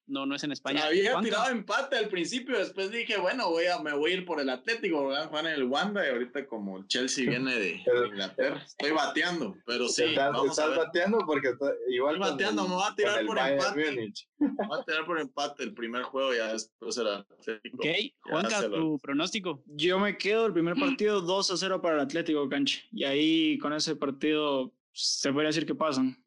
[0.07, 0.85] No, no es en España.
[0.85, 4.39] Había tirado empate al principio, después dije, bueno, voy a, me voy a ir por
[4.39, 7.83] el Atlético, voy a jugar en el Wanda y ahorita como el Chelsea viene de,
[8.07, 10.03] Inglaterra, estoy bateando, pero sí.
[10.03, 11.53] Estás, vamos estás bateando porque
[11.89, 12.15] igual.
[12.15, 14.13] Estoy bateando, me voy a tirar por empate.
[14.37, 17.77] Me voy a tirar por empate el primer juego, ya después era Atlético.
[17.77, 17.87] Ok,
[18.21, 19.61] Juanca, tu pronóstico.
[19.67, 23.57] Yo me quedo el primer partido 2 a 0 para el Atlético Cancha y ahí
[23.59, 26.17] con ese partido se puede decir que pasan.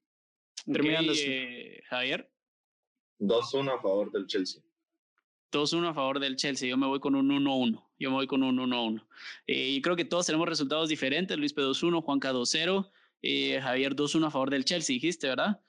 [0.65, 1.13] Terminando.
[1.17, 2.31] Eh, Javier.
[3.21, 4.63] 2-1 a favor del Chelsea.
[5.53, 6.69] 2-1 a favor del Chelsea.
[6.69, 7.85] Yo me voy con un 1-1.
[7.99, 9.05] Yo me voy con un 1-1.
[9.47, 11.37] Eh, y creo que todos tenemos resultados diferentes.
[11.39, 12.91] Luis P 2-1, Juanca 2-0,
[13.23, 15.61] eh, Javier 2-1 a favor del Chelsea, dijiste, ¿verdad?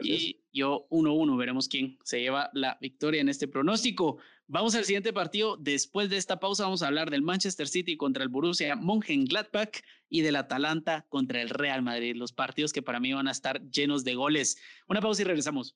[0.00, 4.18] y yo 1-1, veremos quién se lleva la victoria en este pronóstico.
[4.52, 5.56] Vamos al siguiente partido.
[5.56, 10.20] Después de esta pausa vamos a hablar del Manchester City contra el Borussia Mönchengladbach y
[10.20, 12.14] del Atalanta contra el Real Madrid.
[12.16, 14.58] Los partidos que para mí van a estar llenos de goles.
[14.88, 15.72] Una pausa y regresamos.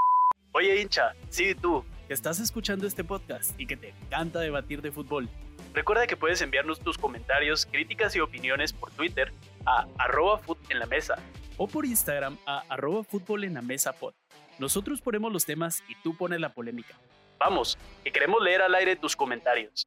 [0.52, 5.30] Oye hincha, sí tú, estás escuchando este podcast y que te encanta debatir de fútbol.
[5.72, 9.32] Recuerda que puedes enviarnos tus comentarios, críticas y opiniones por Twitter
[9.64, 10.42] a arroba
[11.56, 13.06] o por Instagram a arroba
[13.40, 13.94] en la mesa.
[14.58, 17.00] Nosotros ponemos los temas y tú pones la polémica.
[17.38, 19.86] Vamos, que queremos leer al aire tus comentarios.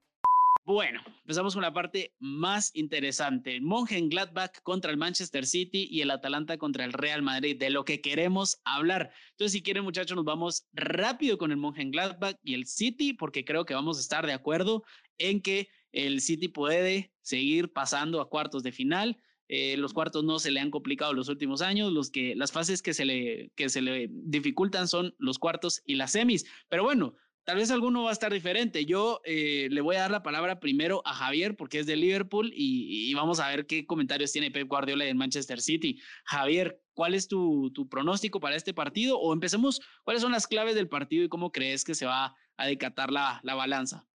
[0.65, 3.59] Bueno, empezamos con la parte más interesante.
[3.59, 8.01] Gladbach contra el Manchester City y el Atalanta contra el Real Madrid, de lo que
[8.01, 9.11] queremos hablar.
[9.31, 11.57] Entonces, si quieren, muchachos, nos vamos rápido con el
[11.91, 14.83] Gladbach y el City, porque creo que vamos a estar de acuerdo
[15.17, 19.17] en que el City puede seguir pasando a cuartos de final.
[19.47, 21.91] Eh, los cuartos no se le han complicado los últimos años.
[21.91, 25.95] Los que, las fases que se, le, que se le dificultan son los cuartos y
[25.95, 26.45] las semis.
[26.69, 27.15] Pero bueno,
[27.49, 28.85] tal vez alguno va a estar diferente.
[28.85, 32.51] Yo eh, le voy a dar la palabra primero a Javier porque es de Liverpool
[32.53, 35.99] y, vamos a ver qué comentarios tiene Pep Guardiola en Manchester City.
[36.25, 39.17] Javier, ¿cuál es tu, pronóstico para este partido?
[39.17, 42.67] O empecemos, ¿cuáles son las claves del partido y cómo crees que se va a
[42.67, 44.05] decatar la, la balanza?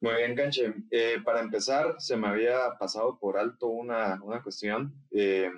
[0.00, 0.72] Muy bien, Canche.
[0.90, 4.94] Eh, para empezar, se me había pasado por alto una, una cuestión.
[5.10, 5.50] Eh,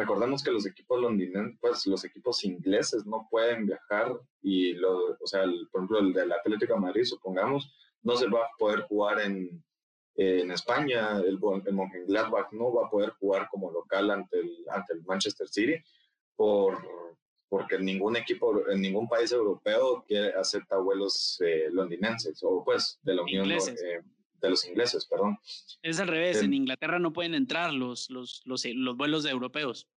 [0.00, 5.26] recordemos que los equipos londinenses, pues los equipos ingleses no pueden viajar y, lo, o
[5.26, 7.70] sea, por ejemplo, el del Atlético de Madrid, supongamos,
[8.02, 9.62] no se va a poder jugar en,
[10.16, 14.94] en España, el, el Mönchengladbach no va a poder jugar como local ante el, ante
[14.94, 15.76] el Manchester City
[16.34, 16.78] por
[17.50, 23.14] porque ningún equipo, en ningún país europeo quiere, acepta vuelos eh, londinenses o pues de
[23.14, 24.02] la Unión eh,
[24.40, 25.38] de los ingleses, perdón.
[25.82, 29.88] Es al revés, en Inglaterra no pueden entrar los, los, los, los vuelos de europeos.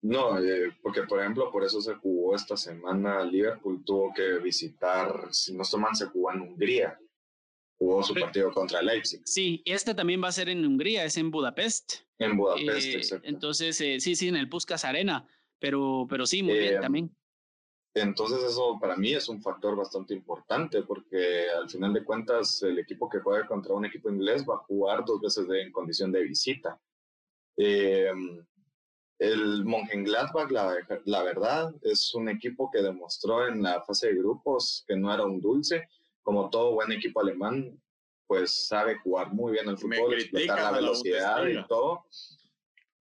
[0.00, 5.28] No, eh, porque por ejemplo, por eso se jugó esta semana, Liverpool tuvo que visitar,
[5.32, 6.98] si no estoy mal, se jugó en Hungría,
[7.78, 9.22] jugó su partido contra Leipzig.
[9.24, 11.94] Sí, este también va a ser en Hungría, es en Budapest.
[12.18, 13.28] En Budapest, exacto.
[13.28, 15.28] Entonces, sí, sí, en el Puskas Arena.
[15.60, 17.16] Pero, pero sí, muy bien em, también.
[18.00, 22.78] Entonces eso para mí es un factor bastante importante porque al final de cuentas el
[22.78, 26.22] equipo que juega contra un equipo inglés va a jugar dos veces en condición de
[26.22, 26.78] visita.
[27.56, 28.10] Eh,
[29.18, 34.84] el Mönchengladbach, la, la verdad, es un equipo que demostró en la fase de grupos
[34.86, 35.88] que no era un dulce.
[36.22, 37.80] Como todo buen equipo alemán,
[38.28, 42.04] pues sabe jugar muy bien el fútbol, explotar la velocidad y todo.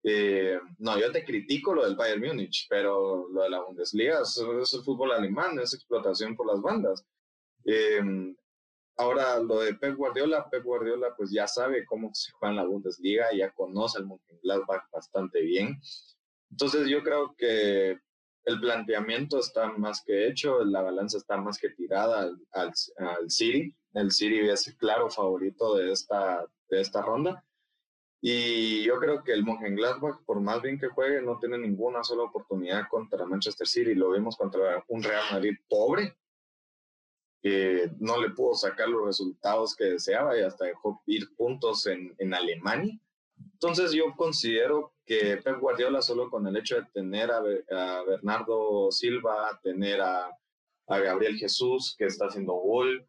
[0.07, 4.37] Eh, no, yo te critico lo del Bayern Múnich, pero lo de la Bundesliga es,
[4.37, 7.03] el fútbol alemán, es explotación por las bandas.
[7.65, 8.03] Eh,
[8.99, 12.67] ahora, lo de Pep Guardiola, Pep Guardiola pues ya sabe cómo se juega en la
[12.67, 15.81] Bundesliga, ya conoce al Mönchengladbach bastante bien.
[16.51, 17.99] Entonces yo creo que
[18.45, 23.75] el planteamiento está más que hecho, la balanza está más que tirada al City.
[23.95, 27.43] El City es el claro favorito de esta, de esta ronda.
[28.27, 32.23] Y yo creo que el Mönchengladbach, por más bien que juegue, no tiene ninguna sola
[32.23, 33.95] oportunidad contra Manchester City.
[33.95, 36.17] Lo vimos contra un Real Madrid pobre,
[37.43, 42.15] que no le pudo sacar los resultados que deseaba y hasta dejó ir puntos en,
[42.17, 42.99] en Alemania.
[43.53, 47.43] Entonces yo considero que Pep Guardiola solo con el hecho de tener a,
[48.07, 50.31] Bernardo Silva, tener a,
[50.87, 53.07] a, Gabriel Jesús que está haciendo gol,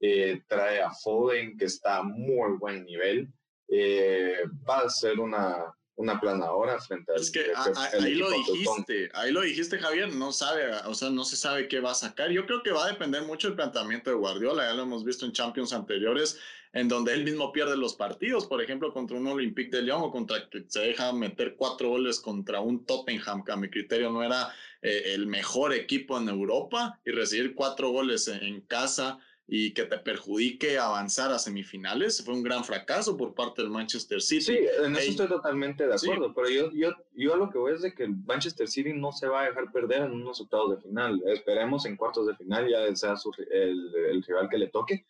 [0.00, 3.32] eh, trae a Foden que está a muy buen nivel,
[3.68, 7.20] eh, va a ser una, una planadora frente al.
[7.20, 7.52] Es que
[8.00, 10.14] ahí lo dijiste, ahí lo dijiste, Javier.
[10.14, 12.30] No sabe, o sea, no se sabe qué va a sacar.
[12.30, 14.64] Yo creo que va a depender mucho del planteamiento de Guardiola.
[14.64, 16.38] Ya lo hemos visto en Champions anteriores,
[16.72, 18.46] en donde él mismo pierde los partidos.
[18.46, 22.20] Por ejemplo, contra un Olympique de Lyon o contra que se deja meter cuatro goles
[22.20, 24.52] contra un Tottenham, que a mi criterio no era
[24.82, 29.98] eh, el mejor equipo en Europa, y recibir cuatro goles en casa y que te
[29.98, 32.22] perjudique avanzar a semifinales.
[32.24, 34.44] Fue un gran fracaso por parte del Manchester City.
[34.44, 37.74] Sí, en eso estoy totalmente de acuerdo, pero yo, yo, yo a lo que voy
[37.74, 40.76] es de que el Manchester City no se va a dejar perder en unos octavos
[40.76, 41.22] de final.
[41.26, 43.14] Esperemos en cuartos de final ya sea
[43.50, 45.06] el, el, rival que le toque.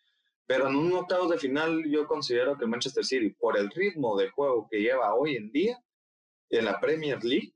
[0.46, 4.16] Pero en un octavos de final yo considero que el Manchester City, por el ritmo
[4.16, 5.82] de juego que lleva hoy en día
[6.50, 7.52] en la Premier League,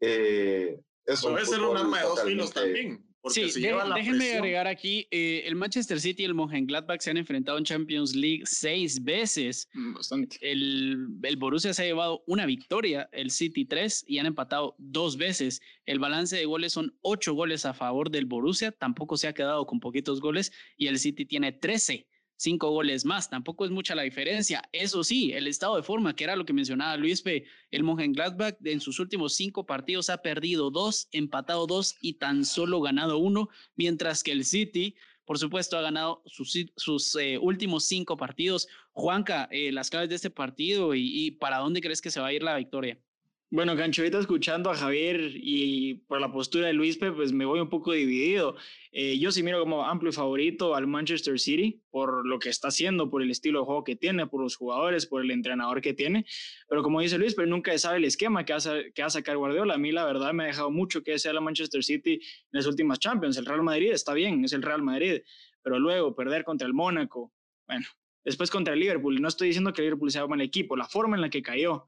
[0.00, 5.42] eh, es puede ser un arma de dos filos también sí, déjenme agregar aquí, eh,
[5.46, 9.68] el Manchester City y el Mönchengladbach se han enfrentado en Champions League seis veces.
[9.74, 10.38] Mm, bastante.
[10.40, 15.16] El, el Borussia se ha llevado una victoria, el City tres, y han empatado dos
[15.16, 15.60] veces.
[15.84, 19.66] El balance de goles son ocho goles a favor del Borussia, tampoco se ha quedado
[19.66, 22.06] con poquitos goles, y el City tiene trece
[22.36, 23.28] cinco goles más.
[23.30, 24.62] Tampoco es mucha la diferencia.
[24.72, 27.44] Eso sí, el estado de forma, que era lo que mencionaba Luis P.
[27.70, 32.80] El Mönchengladbach en sus últimos cinco partidos ha perdido dos, empatado dos y tan solo
[32.80, 34.94] ganado uno, mientras que el City,
[35.24, 38.68] por supuesto, ha ganado sus, eh, últimos cinco partidos.
[38.92, 42.32] Juanca, eh, las claves de este partido y para dónde crees que se va a
[42.32, 42.98] ir la victoria.
[43.48, 47.68] Bueno, Cancho, escuchando a Javier y por la postura de Luis pues me voy un
[47.68, 48.56] poco dividido.
[48.90, 53.08] Eh, yo sí miro como amplio favorito al Manchester City por lo que está haciendo,
[53.08, 56.26] por el estilo de juego que tiene, por los jugadores, por el entrenador que tiene.
[56.68, 59.10] Pero como dice Luis, pero nunca sabe el esquema que va, a, que va a
[59.10, 59.74] sacar Guardiola.
[59.74, 62.66] A mí la verdad me ha dejado mucho que sea la Manchester City en las
[62.66, 63.36] últimas Champions.
[63.36, 65.22] El Real Madrid está bien, es el Real Madrid.
[65.62, 67.32] Pero luego perder contra el Mónaco,
[67.68, 67.86] bueno,
[68.24, 69.22] después contra el Liverpool.
[69.22, 71.42] No estoy diciendo que el Liverpool sea un mal equipo, la forma en la que
[71.42, 71.86] cayó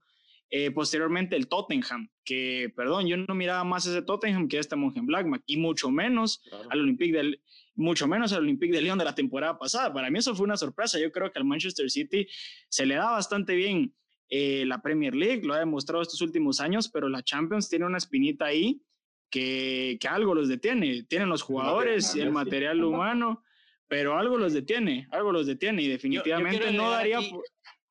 [0.51, 5.43] eh, posteriormente el Tottenham, que, perdón, yo no miraba más ese Tottenham que este Mönchengladbach
[5.47, 7.43] y mucho menos al Olympique del
[7.75, 9.93] mucho menos al Olympique de Lyon de la temporada pasada.
[9.93, 10.99] Para mí eso fue una sorpresa.
[10.99, 12.27] Yo creo que al Manchester City
[12.69, 13.95] se le da bastante bien
[14.31, 17.99] eh, la Premier League, lo ha demostrado estos últimos años, pero la Champions tiene una
[17.99, 18.83] espinita ahí
[19.31, 21.05] que, que algo los detiene.
[21.05, 23.45] Tienen los jugadores, el material humano,
[23.87, 27.21] pero algo los detiene, algo los detiene y definitivamente no daría...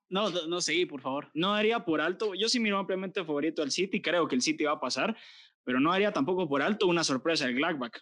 [0.10, 1.30] No, no, seguí, por favor.
[1.34, 2.34] No daría por alto.
[2.34, 5.18] Yo sí miro ampliamente favorito al City, creo que el City va a pasar,
[5.64, 8.02] pero no daría tampoco por alto una sorpresa del Gladbach.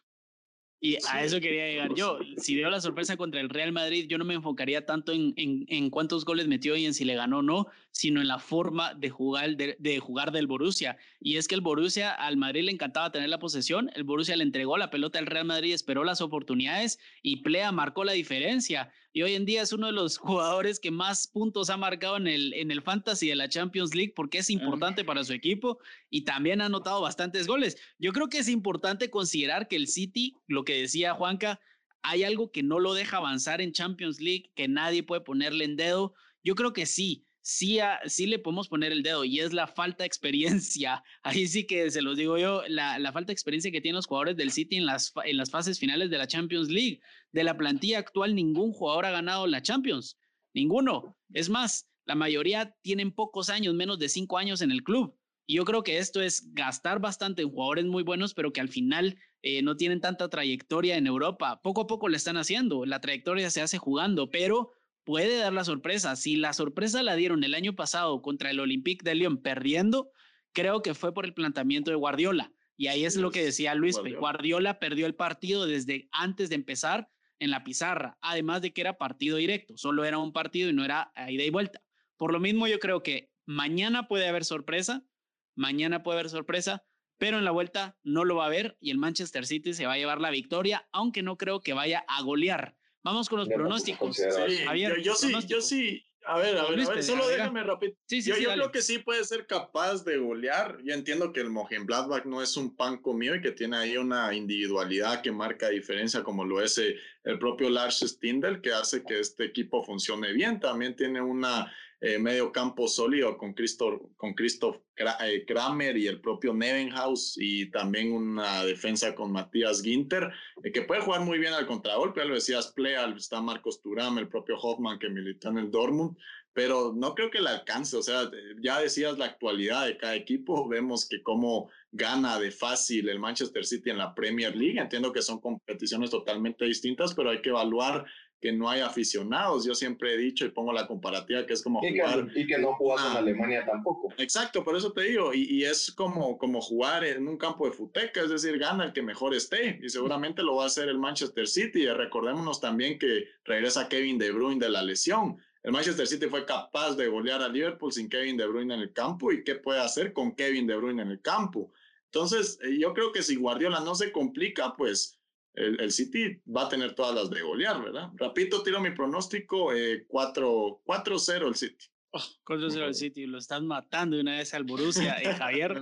[0.82, 2.20] Y a eso quería llegar yo.
[2.38, 5.65] Si dio la sorpresa contra el Real Madrid, yo no me enfocaría tanto en, en,
[5.68, 8.94] en cuántos goles metió y en si le ganó o no, sino en la forma
[8.94, 10.98] de jugar, de, de, jugar del Borussia.
[11.20, 14.44] Y es que el Borussia al Madrid le encantaba tener la posesión, el Borussia le
[14.44, 18.91] entregó la pelota al Real Madrid, esperó las oportunidades y Plea marcó la diferencia.
[19.15, 22.28] Y hoy en día es uno de los jugadores que más puntos ha marcado en
[22.28, 26.25] el, en el Fantasy de la Champions League porque es importante para su equipo y
[26.25, 27.78] también ha anotado bastantes goles.
[27.97, 31.62] Yo creo que es importante considerar que el City, lo que decía Juanca,
[32.01, 35.78] hay algo que no lo deja avanzar en Champions League, que nadie puede ponerle en
[35.78, 36.13] dedo.
[36.43, 37.77] Yo creo que sí, sí,
[38.08, 41.03] sí le podemos poner el dedo y es la falta de experiencia.
[41.23, 44.08] Ahí sí que se los digo yo, la, la, falta de experiencia que tienen los
[44.08, 47.01] jugadores del City en las, en las fases finales de la Champions League.
[47.31, 50.17] De la plantilla actual, ningún jugador ha ganado la Champions.
[50.55, 51.15] Ninguno.
[51.34, 55.15] Es más, la mayoría tienen pocos años, menos de cinco años en el club.
[55.45, 58.69] Y yo creo que esto es gastar bastante en jugadores muy buenos, pero que al
[58.69, 61.62] final eh, no tienen tanta trayectoria en Europa.
[61.62, 62.86] Poco a poco le están haciendo.
[62.86, 64.71] La trayectoria se hace jugando, pero
[65.06, 66.15] puede dar la sorpresa.
[66.15, 70.12] Si la sorpresa la dieron el año pasado contra el Olympique de Lyon perdiendo,
[70.52, 72.52] creo que fue por el planteamiento de Guardiola.
[72.76, 73.96] Y ahí es lo que decía Luis.
[73.96, 74.20] Guardiola.
[74.20, 78.98] Guardiola perdió el partido desde antes de empezar en la pizarra, además de que era
[78.98, 81.82] partido directo, solo era un partido y no era ida y vuelta.
[82.18, 85.06] Por lo mismo, yo creo que mañana puede haber sorpresa,
[85.54, 86.86] mañana puede haber sorpresa,
[87.18, 89.94] pero en la vuelta no lo va a haber y el Manchester City se va
[89.94, 94.18] a llevar la victoria, aunque no creo que vaya a golear Vamos con los pronósticos.
[94.18, 96.04] Sí, Javier, yo, yo sí, yo sí.
[96.28, 97.94] A ver, a ver, a ver solo déjame rápido.
[98.08, 100.80] Sí, sí, yo, sí, yo creo que sí puede ser capaz de golear.
[100.84, 104.34] Yo entiendo que el Mönchengladbach no es un pan comido y que tiene ahí una
[104.34, 109.20] individualidad que marca diferencia, como lo es eh, el propio Lars Stindl, que hace que
[109.20, 110.60] este equipo funcione bien.
[110.60, 111.72] También tiene una
[112.06, 117.72] eh, medio campo sólido con Christoph, con Christoph eh, Kramer y el propio Nevenhaus y
[117.72, 120.32] también una defensa con Matías Ginter,
[120.63, 124.20] eh, que puede jugar muy bien al contragolpe, ya lo decías, Plea, está Marcos Turam,
[124.20, 126.15] el propio Hoffman que militó en el Dortmund,
[126.54, 128.30] pero no creo que le alcance, o sea,
[128.62, 133.65] ya decías la actualidad de cada equipo, vemos que cómo gana de fácil el Manchester
[133.65, 138.06] City en la Premier League, entiendo que son competiciones totalmente distintas, pero hay que evaluar
[138.45, 139.65] que no hay aficionados.
[139.65, 142.31] Yo siempre he dicho y pongo la comparativa que es como y jugar.
[142.31, 144.13] Que, y que no jugas en Alemania tampoco.
[144.19, 145.34] Exacto, por eso te digo.
[145.34, 148.93] Y, y, es como, como jugar en un campo de futeca, es decir, gana el
[148.93, 149.79] que mejor esté.
[149.81, 151.81] Y seguramente lo va a hacer el Manchester City.
[151.81, 155.39] Y recordémonos también que regresa Kevin De Bruyne de la lesión.
[155.63, 158.93] El Manchester City fue capaz de golear a Liverpool sin Kevin De Bruyne en el
[158.93, 159.31] campo.
[159.31, 161.71] ¿Y qué puede hacer con Kevin De Bruyne en el campo?
[162.12, 165.19] Entonces, eh, yo creo que si Guardiola no se complica, pues
[165.56, 168.12] el, el, City va a tener todas las de golear, ¿verdad?
[168.15, 171.86] Rapito, tiro mi pronóstico, eh, 4-0 el City.
[172.12, 175.18] Oh, 4-0 el City, lo están matando de una vez al Borussia.
[175.22, 175.82] Eh, Javier.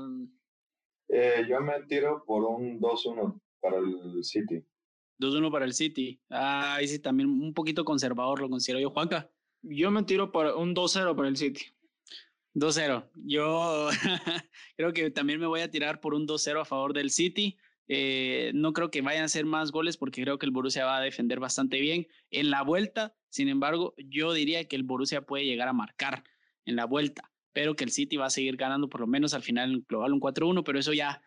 [1.09, 4.63] Eh, yo me tiro por un 2-1 para el City.
[5.19, 6.19] 2-1 para el City.
[6.29, 9.29] Ah, ahí sí, también un poquito conservador lo considero yo, Juanca.
[9.61, 11.65] Yo me tiro por un 2-0 para el City.
[12.55, 13.09] 2-0.
[13.25, 13.89] Yo
[14.77, 17.57] creo que también me voy a tirar por un 2-0 a favor del City.
[17.87, 20.97] Eh, no creo que vayan a ser más goles porque creo que el Borussia va
[20.97, 23.15] a defender bastante bien en la vuelta.
[23.29, 26.23] Sin embargo, yo diría que el Borussia puede llegar a marcar
[26.65, 29.41] en la vuelta, pero que el City va a seguir ganando por lo menos al
[29.41, 31.21] final en global un 4-1, pero eso ya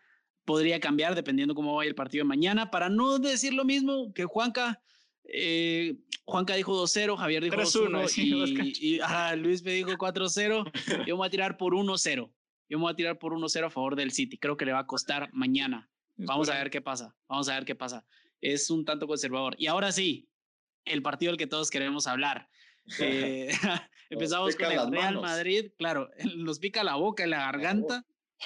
[0.45, 2.71] podría cambiar dependiendo cómo vaya el partido de mañana.
[2.71, 4.81] Para no decir lo mismo que Juanca,
[5.29, 11.05] Eh, Juanca dijo 2-0, Javier dijo 2-1 y, Luis me dijo 4-0.
[11.05, 12.31] Yo me voy a tirar por 1-0.
[12.69, 14.37] Yo me voy a tirar por 1-0 a favor del City.
[14.37, 15.89] Creo que le va a costar mañana.
[16.17, 17.15] Vamos a ver qué pasa.
[17.27, 18.05] Vamos a ver qué pasa.
[18.41, 19.55] Es un tanto conservador.
[19.57, 20.29] Y ahora sí,
[20.85, 22.49] el partido del que todos queremos hablar.
[23.01, 23.49] Eh,
[24.09, 25.73] empezamos con el Real Madrid.
[25.77, 28.05] Claro, nos pica la boca y la garganta.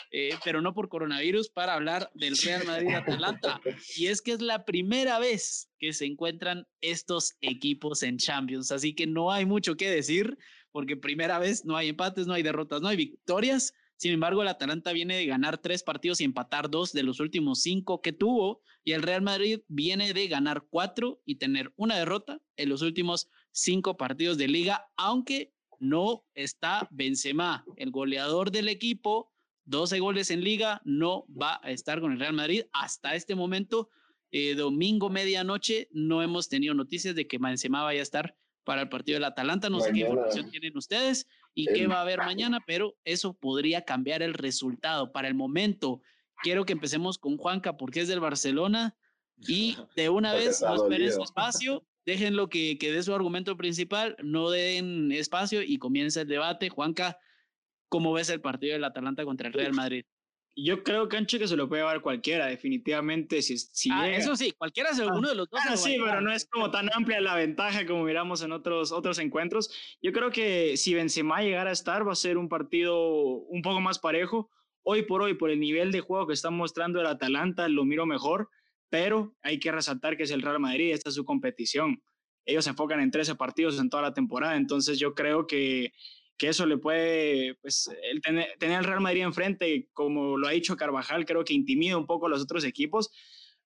[0.09, 3.61] Eh, pero no por coronavirus, para hablar del Real Madrid-Atalanta.
[3.95, 8.95] Y es que es la primera vez que se encuentran estos equipos en Champions, así
[8.95, 10.37] que no hay mucho que decir,
[10.71, 13.73] porque primera vez no hay empates, no hay derrotas, no hay victorias.
[14.01, 17.61] Sin embargo, el Atalanta viene de ganar tres partidos y empatar dos de los últimos
[17.61, 22.41] cinco que tuvo, y el Real Madrid viene de ganar cuatro y tener una derrota
[22.57, 29.31] en los últimos cinco partidos de liga, aunque no está Benzema, el goleador del equipo,
[29.65, 32.63] 12 goles en liga, no va a estar con el Real Madrid.
[32.73, 33.91] Hasta este momento,
[34.31, 38.89] eh, domingo medianoche, no hemos tenido noticias de que Benzema vaya a estar para el
[38.89, 39.69] partido del Atalanta.
[39.69, 43.83] No sé qué información tienen ustedes y qué va a haber mañana, pero eso podría
[43.83, 45.11] cambiar el resultado.
[45.11, 46.01] Para el momento,
[46.41, 48.95] quiero que empecemos con Juanca porque es del Barcelona
[49.37, 51.85] y de una vez no esperen su espacio.
[52.05, 56.69] Déjenlo que, que dé su argumento principal, no den espacio y comienza el debate.
[56.69, 57.19] Juanca,
[57.91, 60.05] ¿Cómo ves el partido del Atalanta contra el Real Madrid?
[60.55, 63.41] Yo creo, Cancho, que se lo puede llevar cualquiera, definitivamente.
[63.41, 65.61] Si, si ah, eso sí, cualquiera se, ah, uno de los dos.
[65.67, 69.17] Ah, sí, pero no es como tan amplia la ventaja como miramos en otros, otros
[69.19, 69.71] encuentros.
[70.01, 73.79] Yo creo que si Benzema llegara a estar, va a ser un partido un poco
[73.79, 74.49] más parejo.
[74.83, 78.05] Hoy por hoy, por el nivel de juego que está mostrando el Atalanta, lo miro
[78.05, 78.49] mejor,
[78.89, 82.03] pero hay que resaltar que es el Real Madrid, esta es su competición.
[82.45, 85.93] Ellos se enfocan en 13 partidos en toda la temporada, entonces yo creo que
[86.37, 90.51] que eso le puede, pues, el tener, tener al Real Madrid enfrente, como lo ha
[90.51, 93.11] dicho Carvajal, creo que intimida un poco a los otros equipos.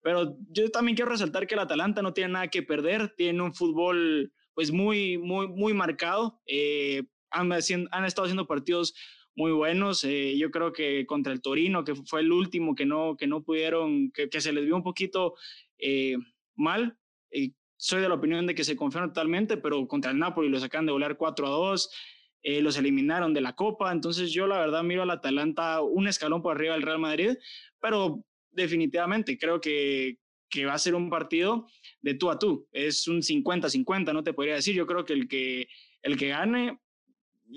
[0.06, 3.56] Pero yo también quiero resaltar que el Atalanta no tiene nada que perder, tiene un
[3.56, 6.42] fútbol pues muy, muy, muy marcado.
[6.46, 8.94] Eh, han, han, estado haciendo partidos
[9.36, 10.04] muy buenos.
[10.04, 13.44] Eh, yo creo que contra el Torino, que fue el último que no, que no
[13.44, 15.34] pudieron, que, que se les vio un poquito
[15.78, 16.18] eh,
[16.56, 16.98] mal.
[17.76, 20.86] soy de la opinión de que se confiaron totalmente, pero contra el Napoli lo sacan
[20.86, 21.90] de volar 4 a 2.
[22.48, 26.44] Eh, los eliminaron de la Copa, entonces yo la verdad miro al Atalanta un escalón
[26.44, 27.32] por arriba del Real Madrid,
[27.80, 31.66] pero definitivamente creo que, que va a ser un partido
[32.04, 35.28] de tú a tú, es un 50-50, no te podría decir, yo creo que el
[35.28, 35.68] que,
[36.04, 36.80] el que gane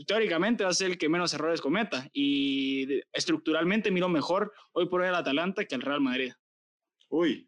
[0.06, 2.08] teóricamente va a ser el que menos errores cometa.
[2.14, 6.32] Y estructuralmente miro mejor hoy por hoy al Atalanta que al Real Madrid.
[7.10, 7.46] Uy,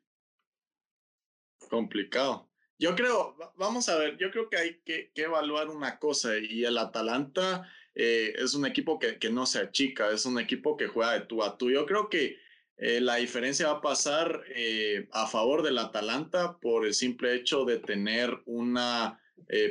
[1.70, 2.49] complicado.
[2.80, 6.78] Yo creo, vamos a ver, yo creo que hay que, evaluar una cosa y el
[6.78, 11.20] Atalanta eh, es un equipo que, no se achica, es un equipo que juega de
[11.20, 11.70] tú a tú.
[11.70, 12.38] Yo creo que
[12.78, 17.66] eh, la diferencia va a pasar eh, a favor del Atalanta por el simple hecho
[17.66, 19.20] de tener una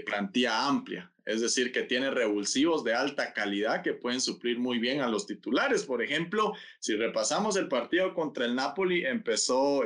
[0.05, 4.99] plantilla amplia, es decir, que tiene revulsivos de alta calidad que pueden suplir muy bien
[4.99, 5.83] a los titulares.
[5.83, 9.83] Por ejemplo, si repasamos el partido contra el Napoli, empezó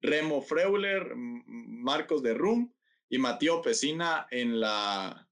[0.00, 2.72] Remo Freuler, Marcos de Rum
[3.08, 5.28] y Matío Pesina en, la,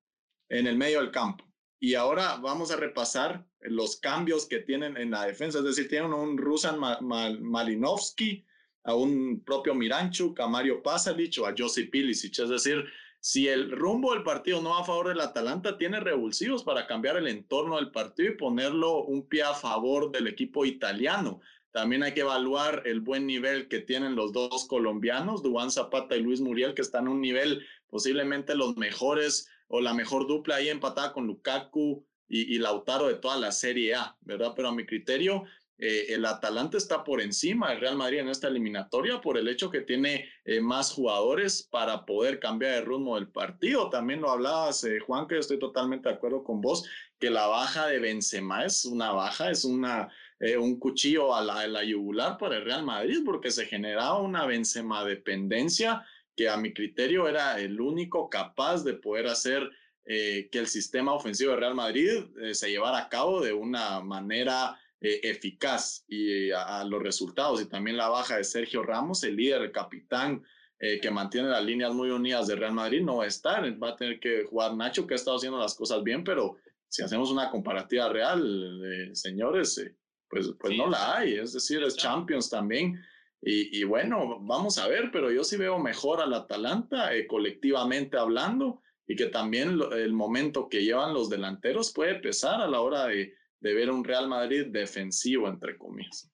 [0.48, 1.44] en el medio del campo.
[1.80, 6.12] Y ahora vamos a repasar los cambios que tienen en la defensa, es decir, tienen
[6.12, 8.44] un Rusan Malinovsky,
[8.84, 12.38] a un propio Miranchuk, a Mario Pasalic o a Josip Pilicic.
[12.38, 12.84] Es decir,
[13.20, 17.18] si el rumbo del partido no va a favor del Atalanta, tiene revulsivos para cambiar
[17.18, 21.40] el entorno del partido y ponerlo un pie a favor del equipo italiano.
[21.70, 26.22] También hay que evaluar el buen nivel que tienen los dos colombianos, Dubán Zapata y
[26.22, 30.68] Luis Muriel, que están en un nivel posiblemente los mejores o la mejor dupla ahí
[30.68, 34.52] empatada con Lukaku y, Lautaro de toda la Serie A, ¿verdad?
[34.54, 35.44] Pero a mi criterio,
[35.78, 39.70] eh, el Atalanta está por encima del Real Madrid en esta eliminatoria por el hecho
[39.70, 43.88] que tiene eh, más jugadores para poder cambiar el rumbo del partido.
[43.88, 46.84] También lo hablabas, eh, Juan, que estoy totalmente de acuerdo con vos,
[47.18, 50.08] que la baja de Benzema es una baja, es una
[50.40, 54.46] eh, un cuchillo a la, la, yugular para el Real Madrid porque se generaba una
[54.46, 59.68] Benzema dependencia que a mi criterio era el único capaz de poder hacer
[60.04, 64.00] eh, que el sistema ofensivo de Real Madrid eh, se llevara a cabo de una
[64.00, 66.04] manera eficaz.
[66.08, 70.42] Y a, los resultados y también la baja de Sergio Ramos, el líder, el capitán
[70.80, 73.96] que mantiene las líneas muy unidas de Real Madrid, no va a estar, va a
[73.96, 76.56] tener que jugar Nacho que ha estado haciendo las cosas bien, pero
[76.88, 79.80] si hacemos una comparativa real, señores,
[80.28, 83.00] pues, pues no la hay, es decir, es Champions también.
[83.40, 88.82] Y, bueno, vamos a ver, pero yo sí veo mejor al Atalanta eh, colectivamente hablando
[89.06, 93.32] y que también el momento que llevan los delanteros puede pesar a la hora de,
[93.60, 96.28] de ver un Real Madrid defensivo, entre comillas.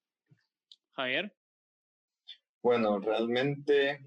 [0.93, 1.37] Javier.
[2.63, 4.07] Bueno, realmente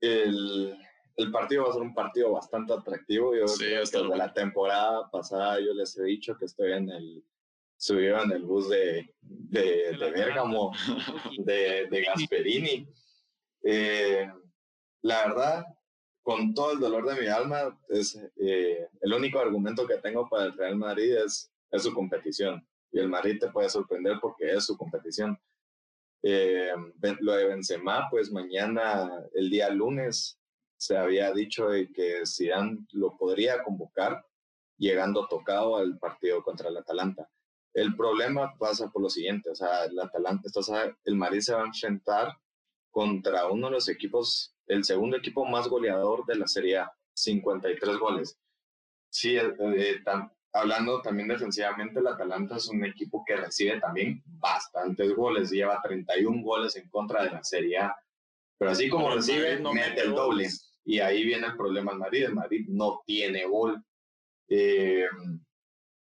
[0.00, 0.74] el,
[1.16, 3.36] el partido va a ser un partido bastante atractivo.
[3.36, 7.24] Yo sí, creo que la temporada pasada yo les he dicho que estoy en el
[7.84, 10.72] subido en el bus de, de, de, Bérgamo,
[11.44, 12.88] de, de Gasperini.
[13.62, 14.26] Eh,
[15.02, 15.64] la verdad,
[16.22, 20.44] con todo el dolor de mi alma, es eh, el único argumento que tengo para
[20.44, 22.66] el Real Madrid es, es su competición.
[22.90, 25.38] Y el Madrid te puede sorprender porque es su competición.
[26.22, 26.72] Eh,
[27.20, 30.40] lo de Benzema, pues mañana, el día lunes,
[30.78, 34.24] se había dicho de que Zidane lo podría convocar
[34.78, 37.28] llegando tocado al partido contra el Atalanta.
[37.74, 40.48] El problema pasa por lo siguiente, o sea, el Atalanta,
[41.04, 42.38] el Madrid se va a enfrentar
[42.90, 47.96] contra uno de los equipos, el segundo equipo más goleador de la Serie A, 53
[47.98, 48.38] goles.
[49.10, 50.02] Sí, eh, eh,
[50.52, 56.42] hablando también defensivamente, el Atalanta es un equipo que recibe también bastantes goles, lleva 31
[56.42, 57.96] goles en contra de la Serie A.
[58.56, 60.48] Pero así como recibe, no mete el doble.
[60.84, 62.24] Y ahí viene el problema en Madrid.
[62.24, 63.82] El Madrid no tiene gol.
[64.48, 65.06] Eh,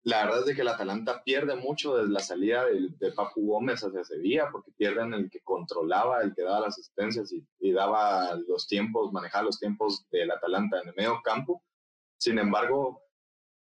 [0.04, 3.84] la verdad es de que el Atalanta pierde mucho desde la salida de, Papu Gómez
[3.84, 8.68] hacia Sevilla, porque pierden el que controlaba, el que daba las asistencias y, daba los
[8.68, 11.64] tiempos, manejaba los tiempos del Atalanta en el medio campo.
[12.18, 13.02] Sin embargo,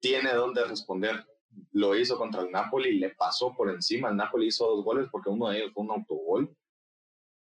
[0.00, 1.26] tiene donde responder.
[1.72, 4.10] Lo hizo contra el Napoli y le pasó por encima.
[4.10, 6.56] El Napoli hizo dos goles porque uno de ellos fue un autogol.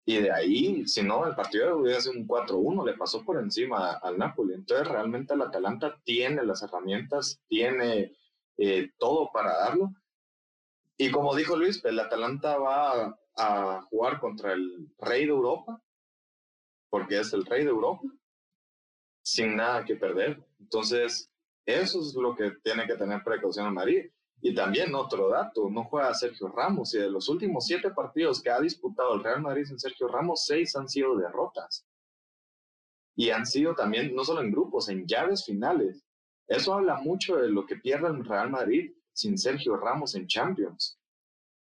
[0.05, 3.91] Y de ahí, si no, el partido hubiera sido un 4-1, le pasó por encima
[3.91, 4.53] al Napoli.
[4.53, 8.13] Entonces, realmente el Atalanta tiene las herramientas, tiene
[8.61, 9.93] eh, todo para darlo.
[10.97, 15.81] Y como dijo Luis, el Atalanta va a, jugar contra el rey de Europa,
[16.89, 18.03] porque es el rey de Europa,
[19.23, 20.45] sin nada que perder.
[20.59, 21.31] Entonces,
[21.65, 24.11] eso es lo que tiene que tener precaución a Madrid.
[24.41, 28.49] Y también otro dato, no juega Sergio Ramos y de los últimos siete partidos que
[28.49, 31.87] ha disputado el Real Madrid sin Sergio Ramos, seis han sido derrotas.
[33.15, 36.03] Y han sido también, no solo en grupos, en llaves finales.
[36.49, 40.99] Eso habla mucho de lo que pierde el Real Madrid sin Sergio Ramos en Champions.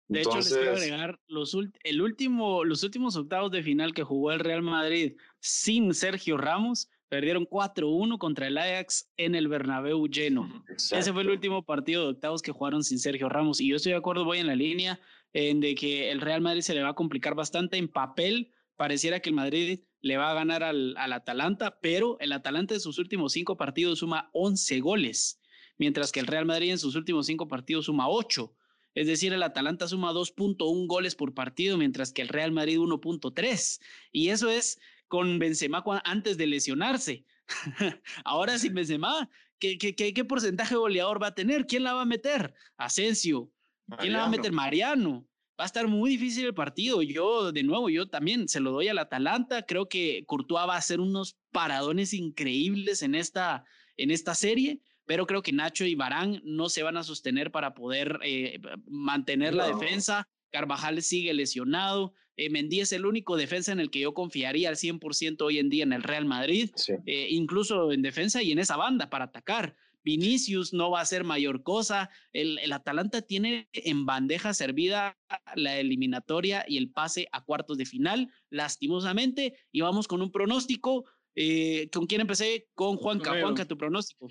[0.07, 4.33] De hecho, les quiero agregar los, el último, los últimos octavos de final que jugó
[4.33, 10.65] el Real Madrid sin Sergio Ramos, perdieron 4-1 contra el Ajax en el Bernabéu lleno.
[10.69, 13.61] Ese fue el último partido de octavos que jugaron sin Sergio Ramos.
[13.61, 15.01] Y yo estoy de acuerdo, voy en la línea
[15.33, 18.53] en de que el Real Madrid se le va a complicar bastante en papel.
[18.77, 22.99] Pareciera que el Madrid le va a ganar al, Atalanta, pero el Atalanta en sus
[22.99, 25.41] últimos cinco partidos suma 11 goles,
[25.77, 28.53] mientras que el Real Madrid en sus últimos cinco partidos suma 8.
[28.95, 33.81] Es decir, el Atalanta suma 2.1 goles por partido, mientras que el Real Madrid 1.3.
[34.13, 37.25] Y eso es con Benzema antes de lesionarse.
[38.25, 41.67] Ahora sin Benzema, ¿qué, qué, qué, porcentaje goleador va a tener?
[41.67, 42.55] ¿Quién la va a meter?
[42.77, 43.51] Asensio.
[43.99, 44.53] ¿Quién la va a meter?
[44.53, 45.28] Mariano
[45.59, 47.03] va a estar muy difícil el partido.
[47.03, 49.63] Yo, de nuevo, yo también se lo doy al Atalanta.
[49.63, 53.65] Creo que Courtois va a hacer unos paradones increíbles en esta,
[53.97, 57.75] en esta serie, pero creo que Nacho y Barán no se van a sostener para
[57.75, 60.29] poder eh, mantener la defensa.
[60.53, 62.15] Carvajal sigue lesionado.
[62.37, 65.71] Eh, Mendy es el único defensa en el que yo confiaría al 100% hoy en
[65.71, 66.71] día en el Real Madrid,
[67.05, 69.75] eh, incluso en defensa y en esa banda para atacar.
[70.05, 72.11] Vinicius no va a ser mayor cosa.
[72.33, 75.19] El, el, Atalanta tiene en bandeja servida
[75.55, 79.59] la eliminatoria y el pase a cuartos de final, lastimosamente.
[79.73, 81.05] Y vamos con un pronóstico.
[81.35, 82.69] Eh, ¿Con quién empecé?
[82.75, 83.41] Con Juanca.
[83.41, 84.29] Juanca, tu pronóstico.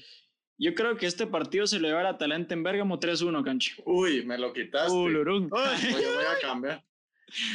[0.59, 3.75] Yo creo que este partido se lo lleva al Atalanta en Bergamo 3-1, cancho.
[3.85, 4.91] Uy, me lo quitaste.
[4.91, 6.83] Uh, voy, a cambiar.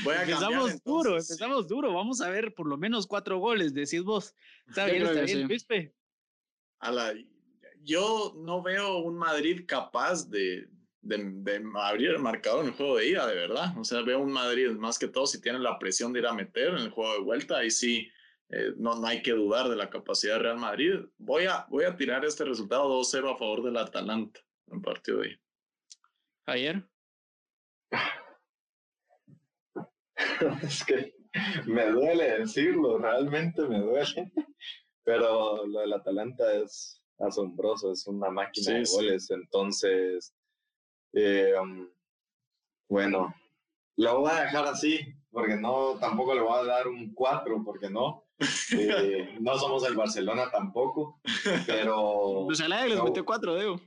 [0.05, 1.93] Voy a empezamos duro, empezamos duro.
[1.93, 4.35] Vamos a ver por lo menos cuatro goles, decís vos.
[4.69, 5.91] Está bien, está bien, sí.
[6.79, 7.13] A la,
[7.85, 10.69] yo no veo un Madrid capaz de,
[11.01, 13.77] de, abrir el marcador en el juego de ida, de verdad.
[13.79, 16.35] O sea, veo un Madrid más que todo si tiene la presión de ir a
[16.35, 18.09] meter en el juego de vuelta, y sí,
[18.51, 21.01] eh, no, no hay que dudar de la capacidad de Real Madrid.
[21.19, 25.31] Voy a, voy a tirar este resultado 2-0 a favor del Atalanta en partido de
[25.31, 25.41] ida.
[26.47, 26.85] Ayer.
[30.63, 31.15] es que
[31.67, 34.33] me duele decirlo, realmente me duele.
[35.05, 39.31] Pero lo del Atalanta es, asombroso, es una máquina de goles.
[39.31, 40.33] Entonces,
[41.13, 41.89] eh, um,
[42.89, 43.35] bueno,
[43.97, 45.01] lo voy a dejar así,
[45.31, 48.25] porque no, tampoco le voy a dar un 4, porque no.
[48.77, 51.21] Eh, no somos el Barcelona tampoco,
[51.67, 52.45] pero...
[52.47, 53.81] Pues el les metió 4, digo.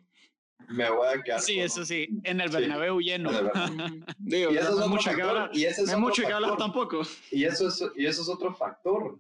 [0.69, 1.41] Me voy a quedar.
[1.41, 3.29] Sí, eso sí, en el Bernabéu lleno.
[4.17, 7.01] digo, y eso es mucho que hablar, y ese es mucho que hablar tampoco.
[7.31, 9.19] Y eso, es, y eso es otro factor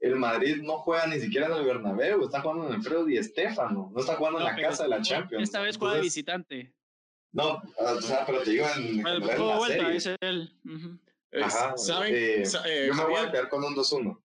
[0.00, 3.16] el Madrid no juega ni siquiera en el Bernabéu, está jugando en el Fredo y
[3.16, 5.44] Estefano, no está jugando en la casa de la Champions.
[5.44, 6.72] Esta vez juega visitante.
[7.32, 10.52] No, o sea, pero te digo en, el juego de vuelta, es él.
[11.42, 12.14] Ajá, ¿saben?
[12.14, 14.18] Eh, eh, yo me voy a quedar con un 2-1.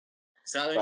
[0.45, 0.79] ¿Sabes?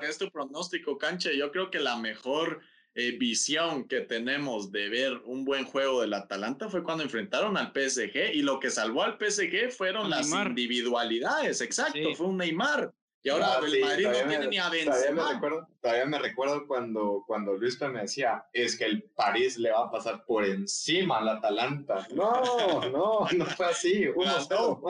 [0.00, 1.36] ¿Qué es tu pronóstico, Canche?
[1.36, 2.60] Yo creo que la mejor
[2.94, 7.72] eh, visión que tenemos de ver un buen juego del Atalanta fue cuando enfrentaron al
[7.72, 12.92] PSG y lo que salvó al PSG fueron las individualidades, exacto, fue un Neymar.
[13.24, 14.96] Y ahora ah, el Madrid no tiene ni a Benzema.
[14.96, 19.58] Todavía me recuerdo, todavía me recuerdo cuando, cuando Luis me decía, es que el París
[19.58, 22.06] le va a pasar por encima al Atalanta.
[22.14, 24.08] No, no, no fue así.
[24.08, 24.82] Uno, no.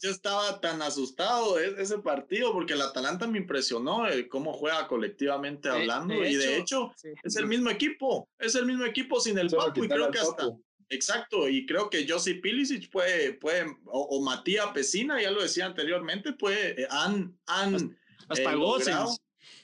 [0.00, 4.86] yo, estaba tan asustado de ese partido porque el Atalanta me impresionó eh, cómo juega
[4.86, 9.50] colectivamente hablando y de hecho es el mismo equipo, es el mismo equipo sin el
[9.50, 10.50] Papu y creo que hasta...
[10.88, 16.32] Exacto, y creo que Josip Pilicic puede, puede o, Matías Pesina, ya lo decía anteriormente,
[16.32, 17.96] puede, eh, han, han
[18.28, 19.16] hasta, eh,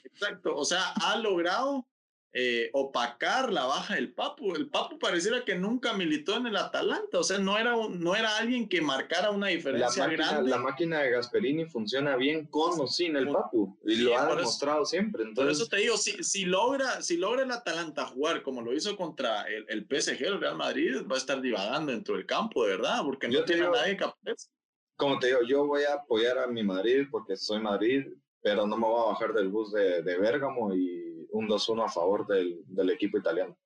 [0.03, 1.87] exacto, o sea, ha logrado
[2.33, 4.55] eh, opacar la baja del Papu.
[4.55, 8.37] El Papu pareciera que nunca militó en el Atalanta, o sea, no era, no era
[8.37, 10.49] alguien que marcara una diferencia la grande.
[10.49, 14.85] La máquina de Gasperini funciona bien con o sin el Papu, y lo ha demostrado
[14.85, 15.23] siempre.
[15.23, 15.43] Entonces...
[15.43, 18.95] Por eso te digo, si, si, logra, si logra el Atalanta jugar como lo hizo
[18.95, 22.77] contra el, el PSG, el Real Madrid, va a estar divagando dentro del campo, de
[22.77, 24.49] verdad, porque no tiene nadie capaz.
[24.95, 28.05] Como te digo, yo voy a apoyar a mi Madrid porque soy Madrid,
[28.41, 31.89] pero no me voy a bajar del bus de, de Bérgamo y un 2-1 a
[31.89, 33.57] favor del, del, equipo italiano.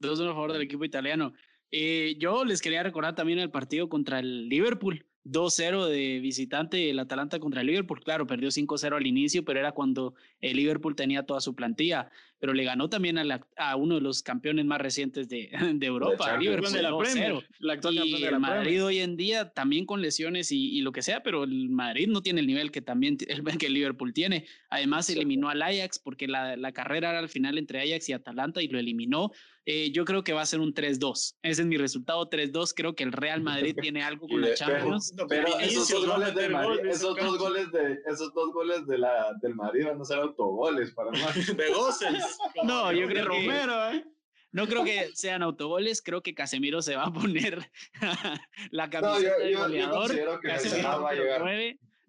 [0.00, 1.32] 2-1 a favor del equipo italiano.
[1.70, 5.07] Eh, yo les quería recordar también el partido contra el Liverpool.
[5.24, 8.02] 2-0 de visitante el Atalanta contra el Liverpool.
[8.02, 12.10] Claro, perdió 5-0 al inicio, pero era cuando el Liverpool tenía toda su plantilla.
[12.40, 16.34] Pero le ganó también a, a uno de los campeones más recientes de, de Europa,
[16.34, 17.48] el Liverpool de la Premier.
[17.58, 21.02] La actual y el Madrid hoy en día también con lesiones y, y, lo que
[21.02, 24.46] sea, pero el Madrid no tiene el nivel que también el, que el Liverpool tiene.
[24.70, 28.62] Además, eliminó al Ajax porque la, la carrera era al final entre Ajax y Atalanta
[28.62, 29.32] y lo eliminó
[29.70, 31.36] eh, yo creo que va a ser un 3-2.
[31.42, 32.72] Ese es mi resultado 3-2.
[32.74, 35.12] Creo que el Real Madrid tiene algo con la Champions.
[35.28, 39.34] Pero, esos, dos goles, del Madrid, esos dos goles de esos dos goles de la
[39.42, 41.34] del Madrid van a ser autogoles para más.
[41.56, 42.38] de goces.
[42.64, 44.06] No, yo creo que Romero, ¿eh?
[44.52, 47.70] No creo que sean autogoles, creo que Casemiro se va a poner
[48.70, 50.16] la camiseta no, yo, de goleador.
[50.16, 51.42] Yo, que Casemiro va a llegar.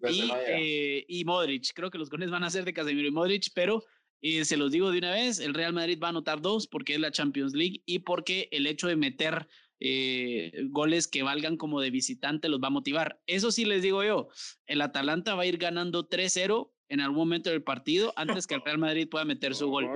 [0.08, 3.48] Y, eh, y Modric, creo que los goles van a ser de Casemiro y Modric,
[3.54, 3.84] pero
[4.20, 6.94] y se los digo de una vez, el Real Madrid va a anotar dos porque
[6.94, 9.48] es la Champions League y porque el hecho de meter
[9.80, 13.20] eh, goles que valgan como de visitante los va a motivar.
[13.26, 14.28] Eso sí les digo yo,
[14.66, 18.62] el Atalanta va a ir ganando 3-0 en algún momento del partido antes que el
[18.62, 19.88] Real Madrid pueda meter su gol.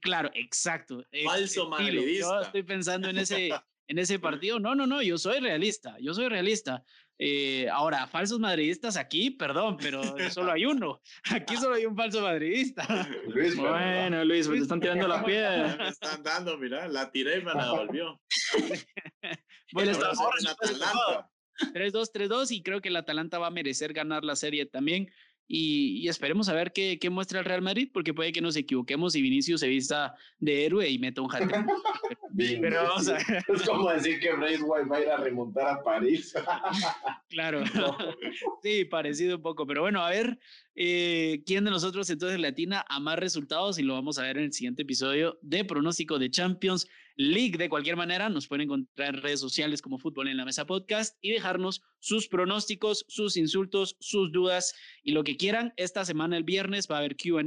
[0.00, 1.04] Claro, exacto.
[1.24, 2.26] Falso madridista.
[2.26, 3.50] Yo estoy pensando en ese,
[3.88, 4.60] en ese partido.
[4.60, 6.84] No, no, no, yo soy realista, yo soy realista.
[7.18, 10.02] Eh, ahora, falsos madridistas aquí, perdón, pero
[10.32, 11.00] solo hay uno.
[11.30, 13.08] Aquí solo hay un falso madridista.
[13.28, 15.76] Luis, bueno, Luis, pues te están tirando la piedra.
[15.76, 18.20] Me están dando, mira, la tiré y me la devolvió.
[19.72, 21.30] bueno, está en Atalanta.
[21.74, 25.12] 3-2, 3-2 y creo que el Atalanta va a merecer ganar la serie también.
[25.48, 29.14] Y, esperemos a ver qué, qué, muestra el Real Madrid, porque puede que nos equivoquemos
[29.14, 31.42] y Vinicius se vista de héroe y meta un hat
[32.36, 33.44] Pero vamos a ver.
[33.48, 36.34] Es como decir que White va a ir a remontar a París.
[37.28, 37.62] claro.
[38.62, 39.66] Sí, parecido un poco.
[39.66, 40.38] Pero bueno, a ver
[40.74, 44.38] eh, quién de nosotros entonces le atina a más resultados y lo vamos a ver
[44.38, 47.58] en el siguiente episodio de pronóstico de Champions League.
[47.58, 51.16] De cualquier manera, nos pueden encontrar en redes sociales como Fútbol en la Mesa Podcast
[51.20, 55.72] y dejarnos sus pronósticos, sus insultos, sus dudas y lo que quieran.
[55.76, 57.42] Esta semana, el viernes, va a haber QA.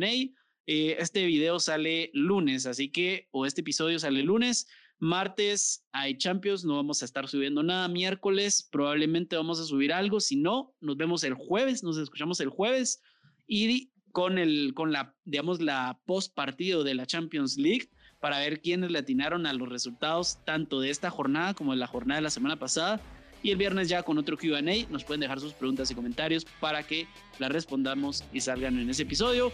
[0.67, 4.67] Eh, este video sale lunes, así que, o este episodio sale lunes.
[4.97, 7.87] Martes hay Champions, no vamos a estar subiendo nada.
[7.87, 10.19] Miércoles probablemente vamos a subir algo.
[10.19, 13.01] Si no, nos vemos el jueves, nos escuchamos el jueves
[13.47, 17.89] y con, el, con la, digamos, la post partido de la Champions League
[18.25, 21.85] para ver quiénes le atinaron a los resultados tanto de esta jornada como de la
[21.85, 22.99] jornada de la semana pasada.
[23.43, 26.81] Y el viernes ya con otro QA nos pueden dejar sus preguntas y comentarios para
[26.81, 27.05] que
[27.37, 29.51] las respondamos y salgan en ese episodio.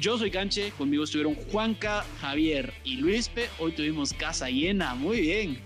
[0.00, 3.48] Yo soy Canche, conmigo estuvieron Juanca, Javier y Luispe.
[3.58, 5.58] Hoy tuvimos casa llena, muy bien.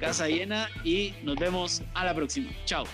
[0.00, 2.48] Casa llena y nos vemos a la próxima.
[2.64, 2.86] Chao.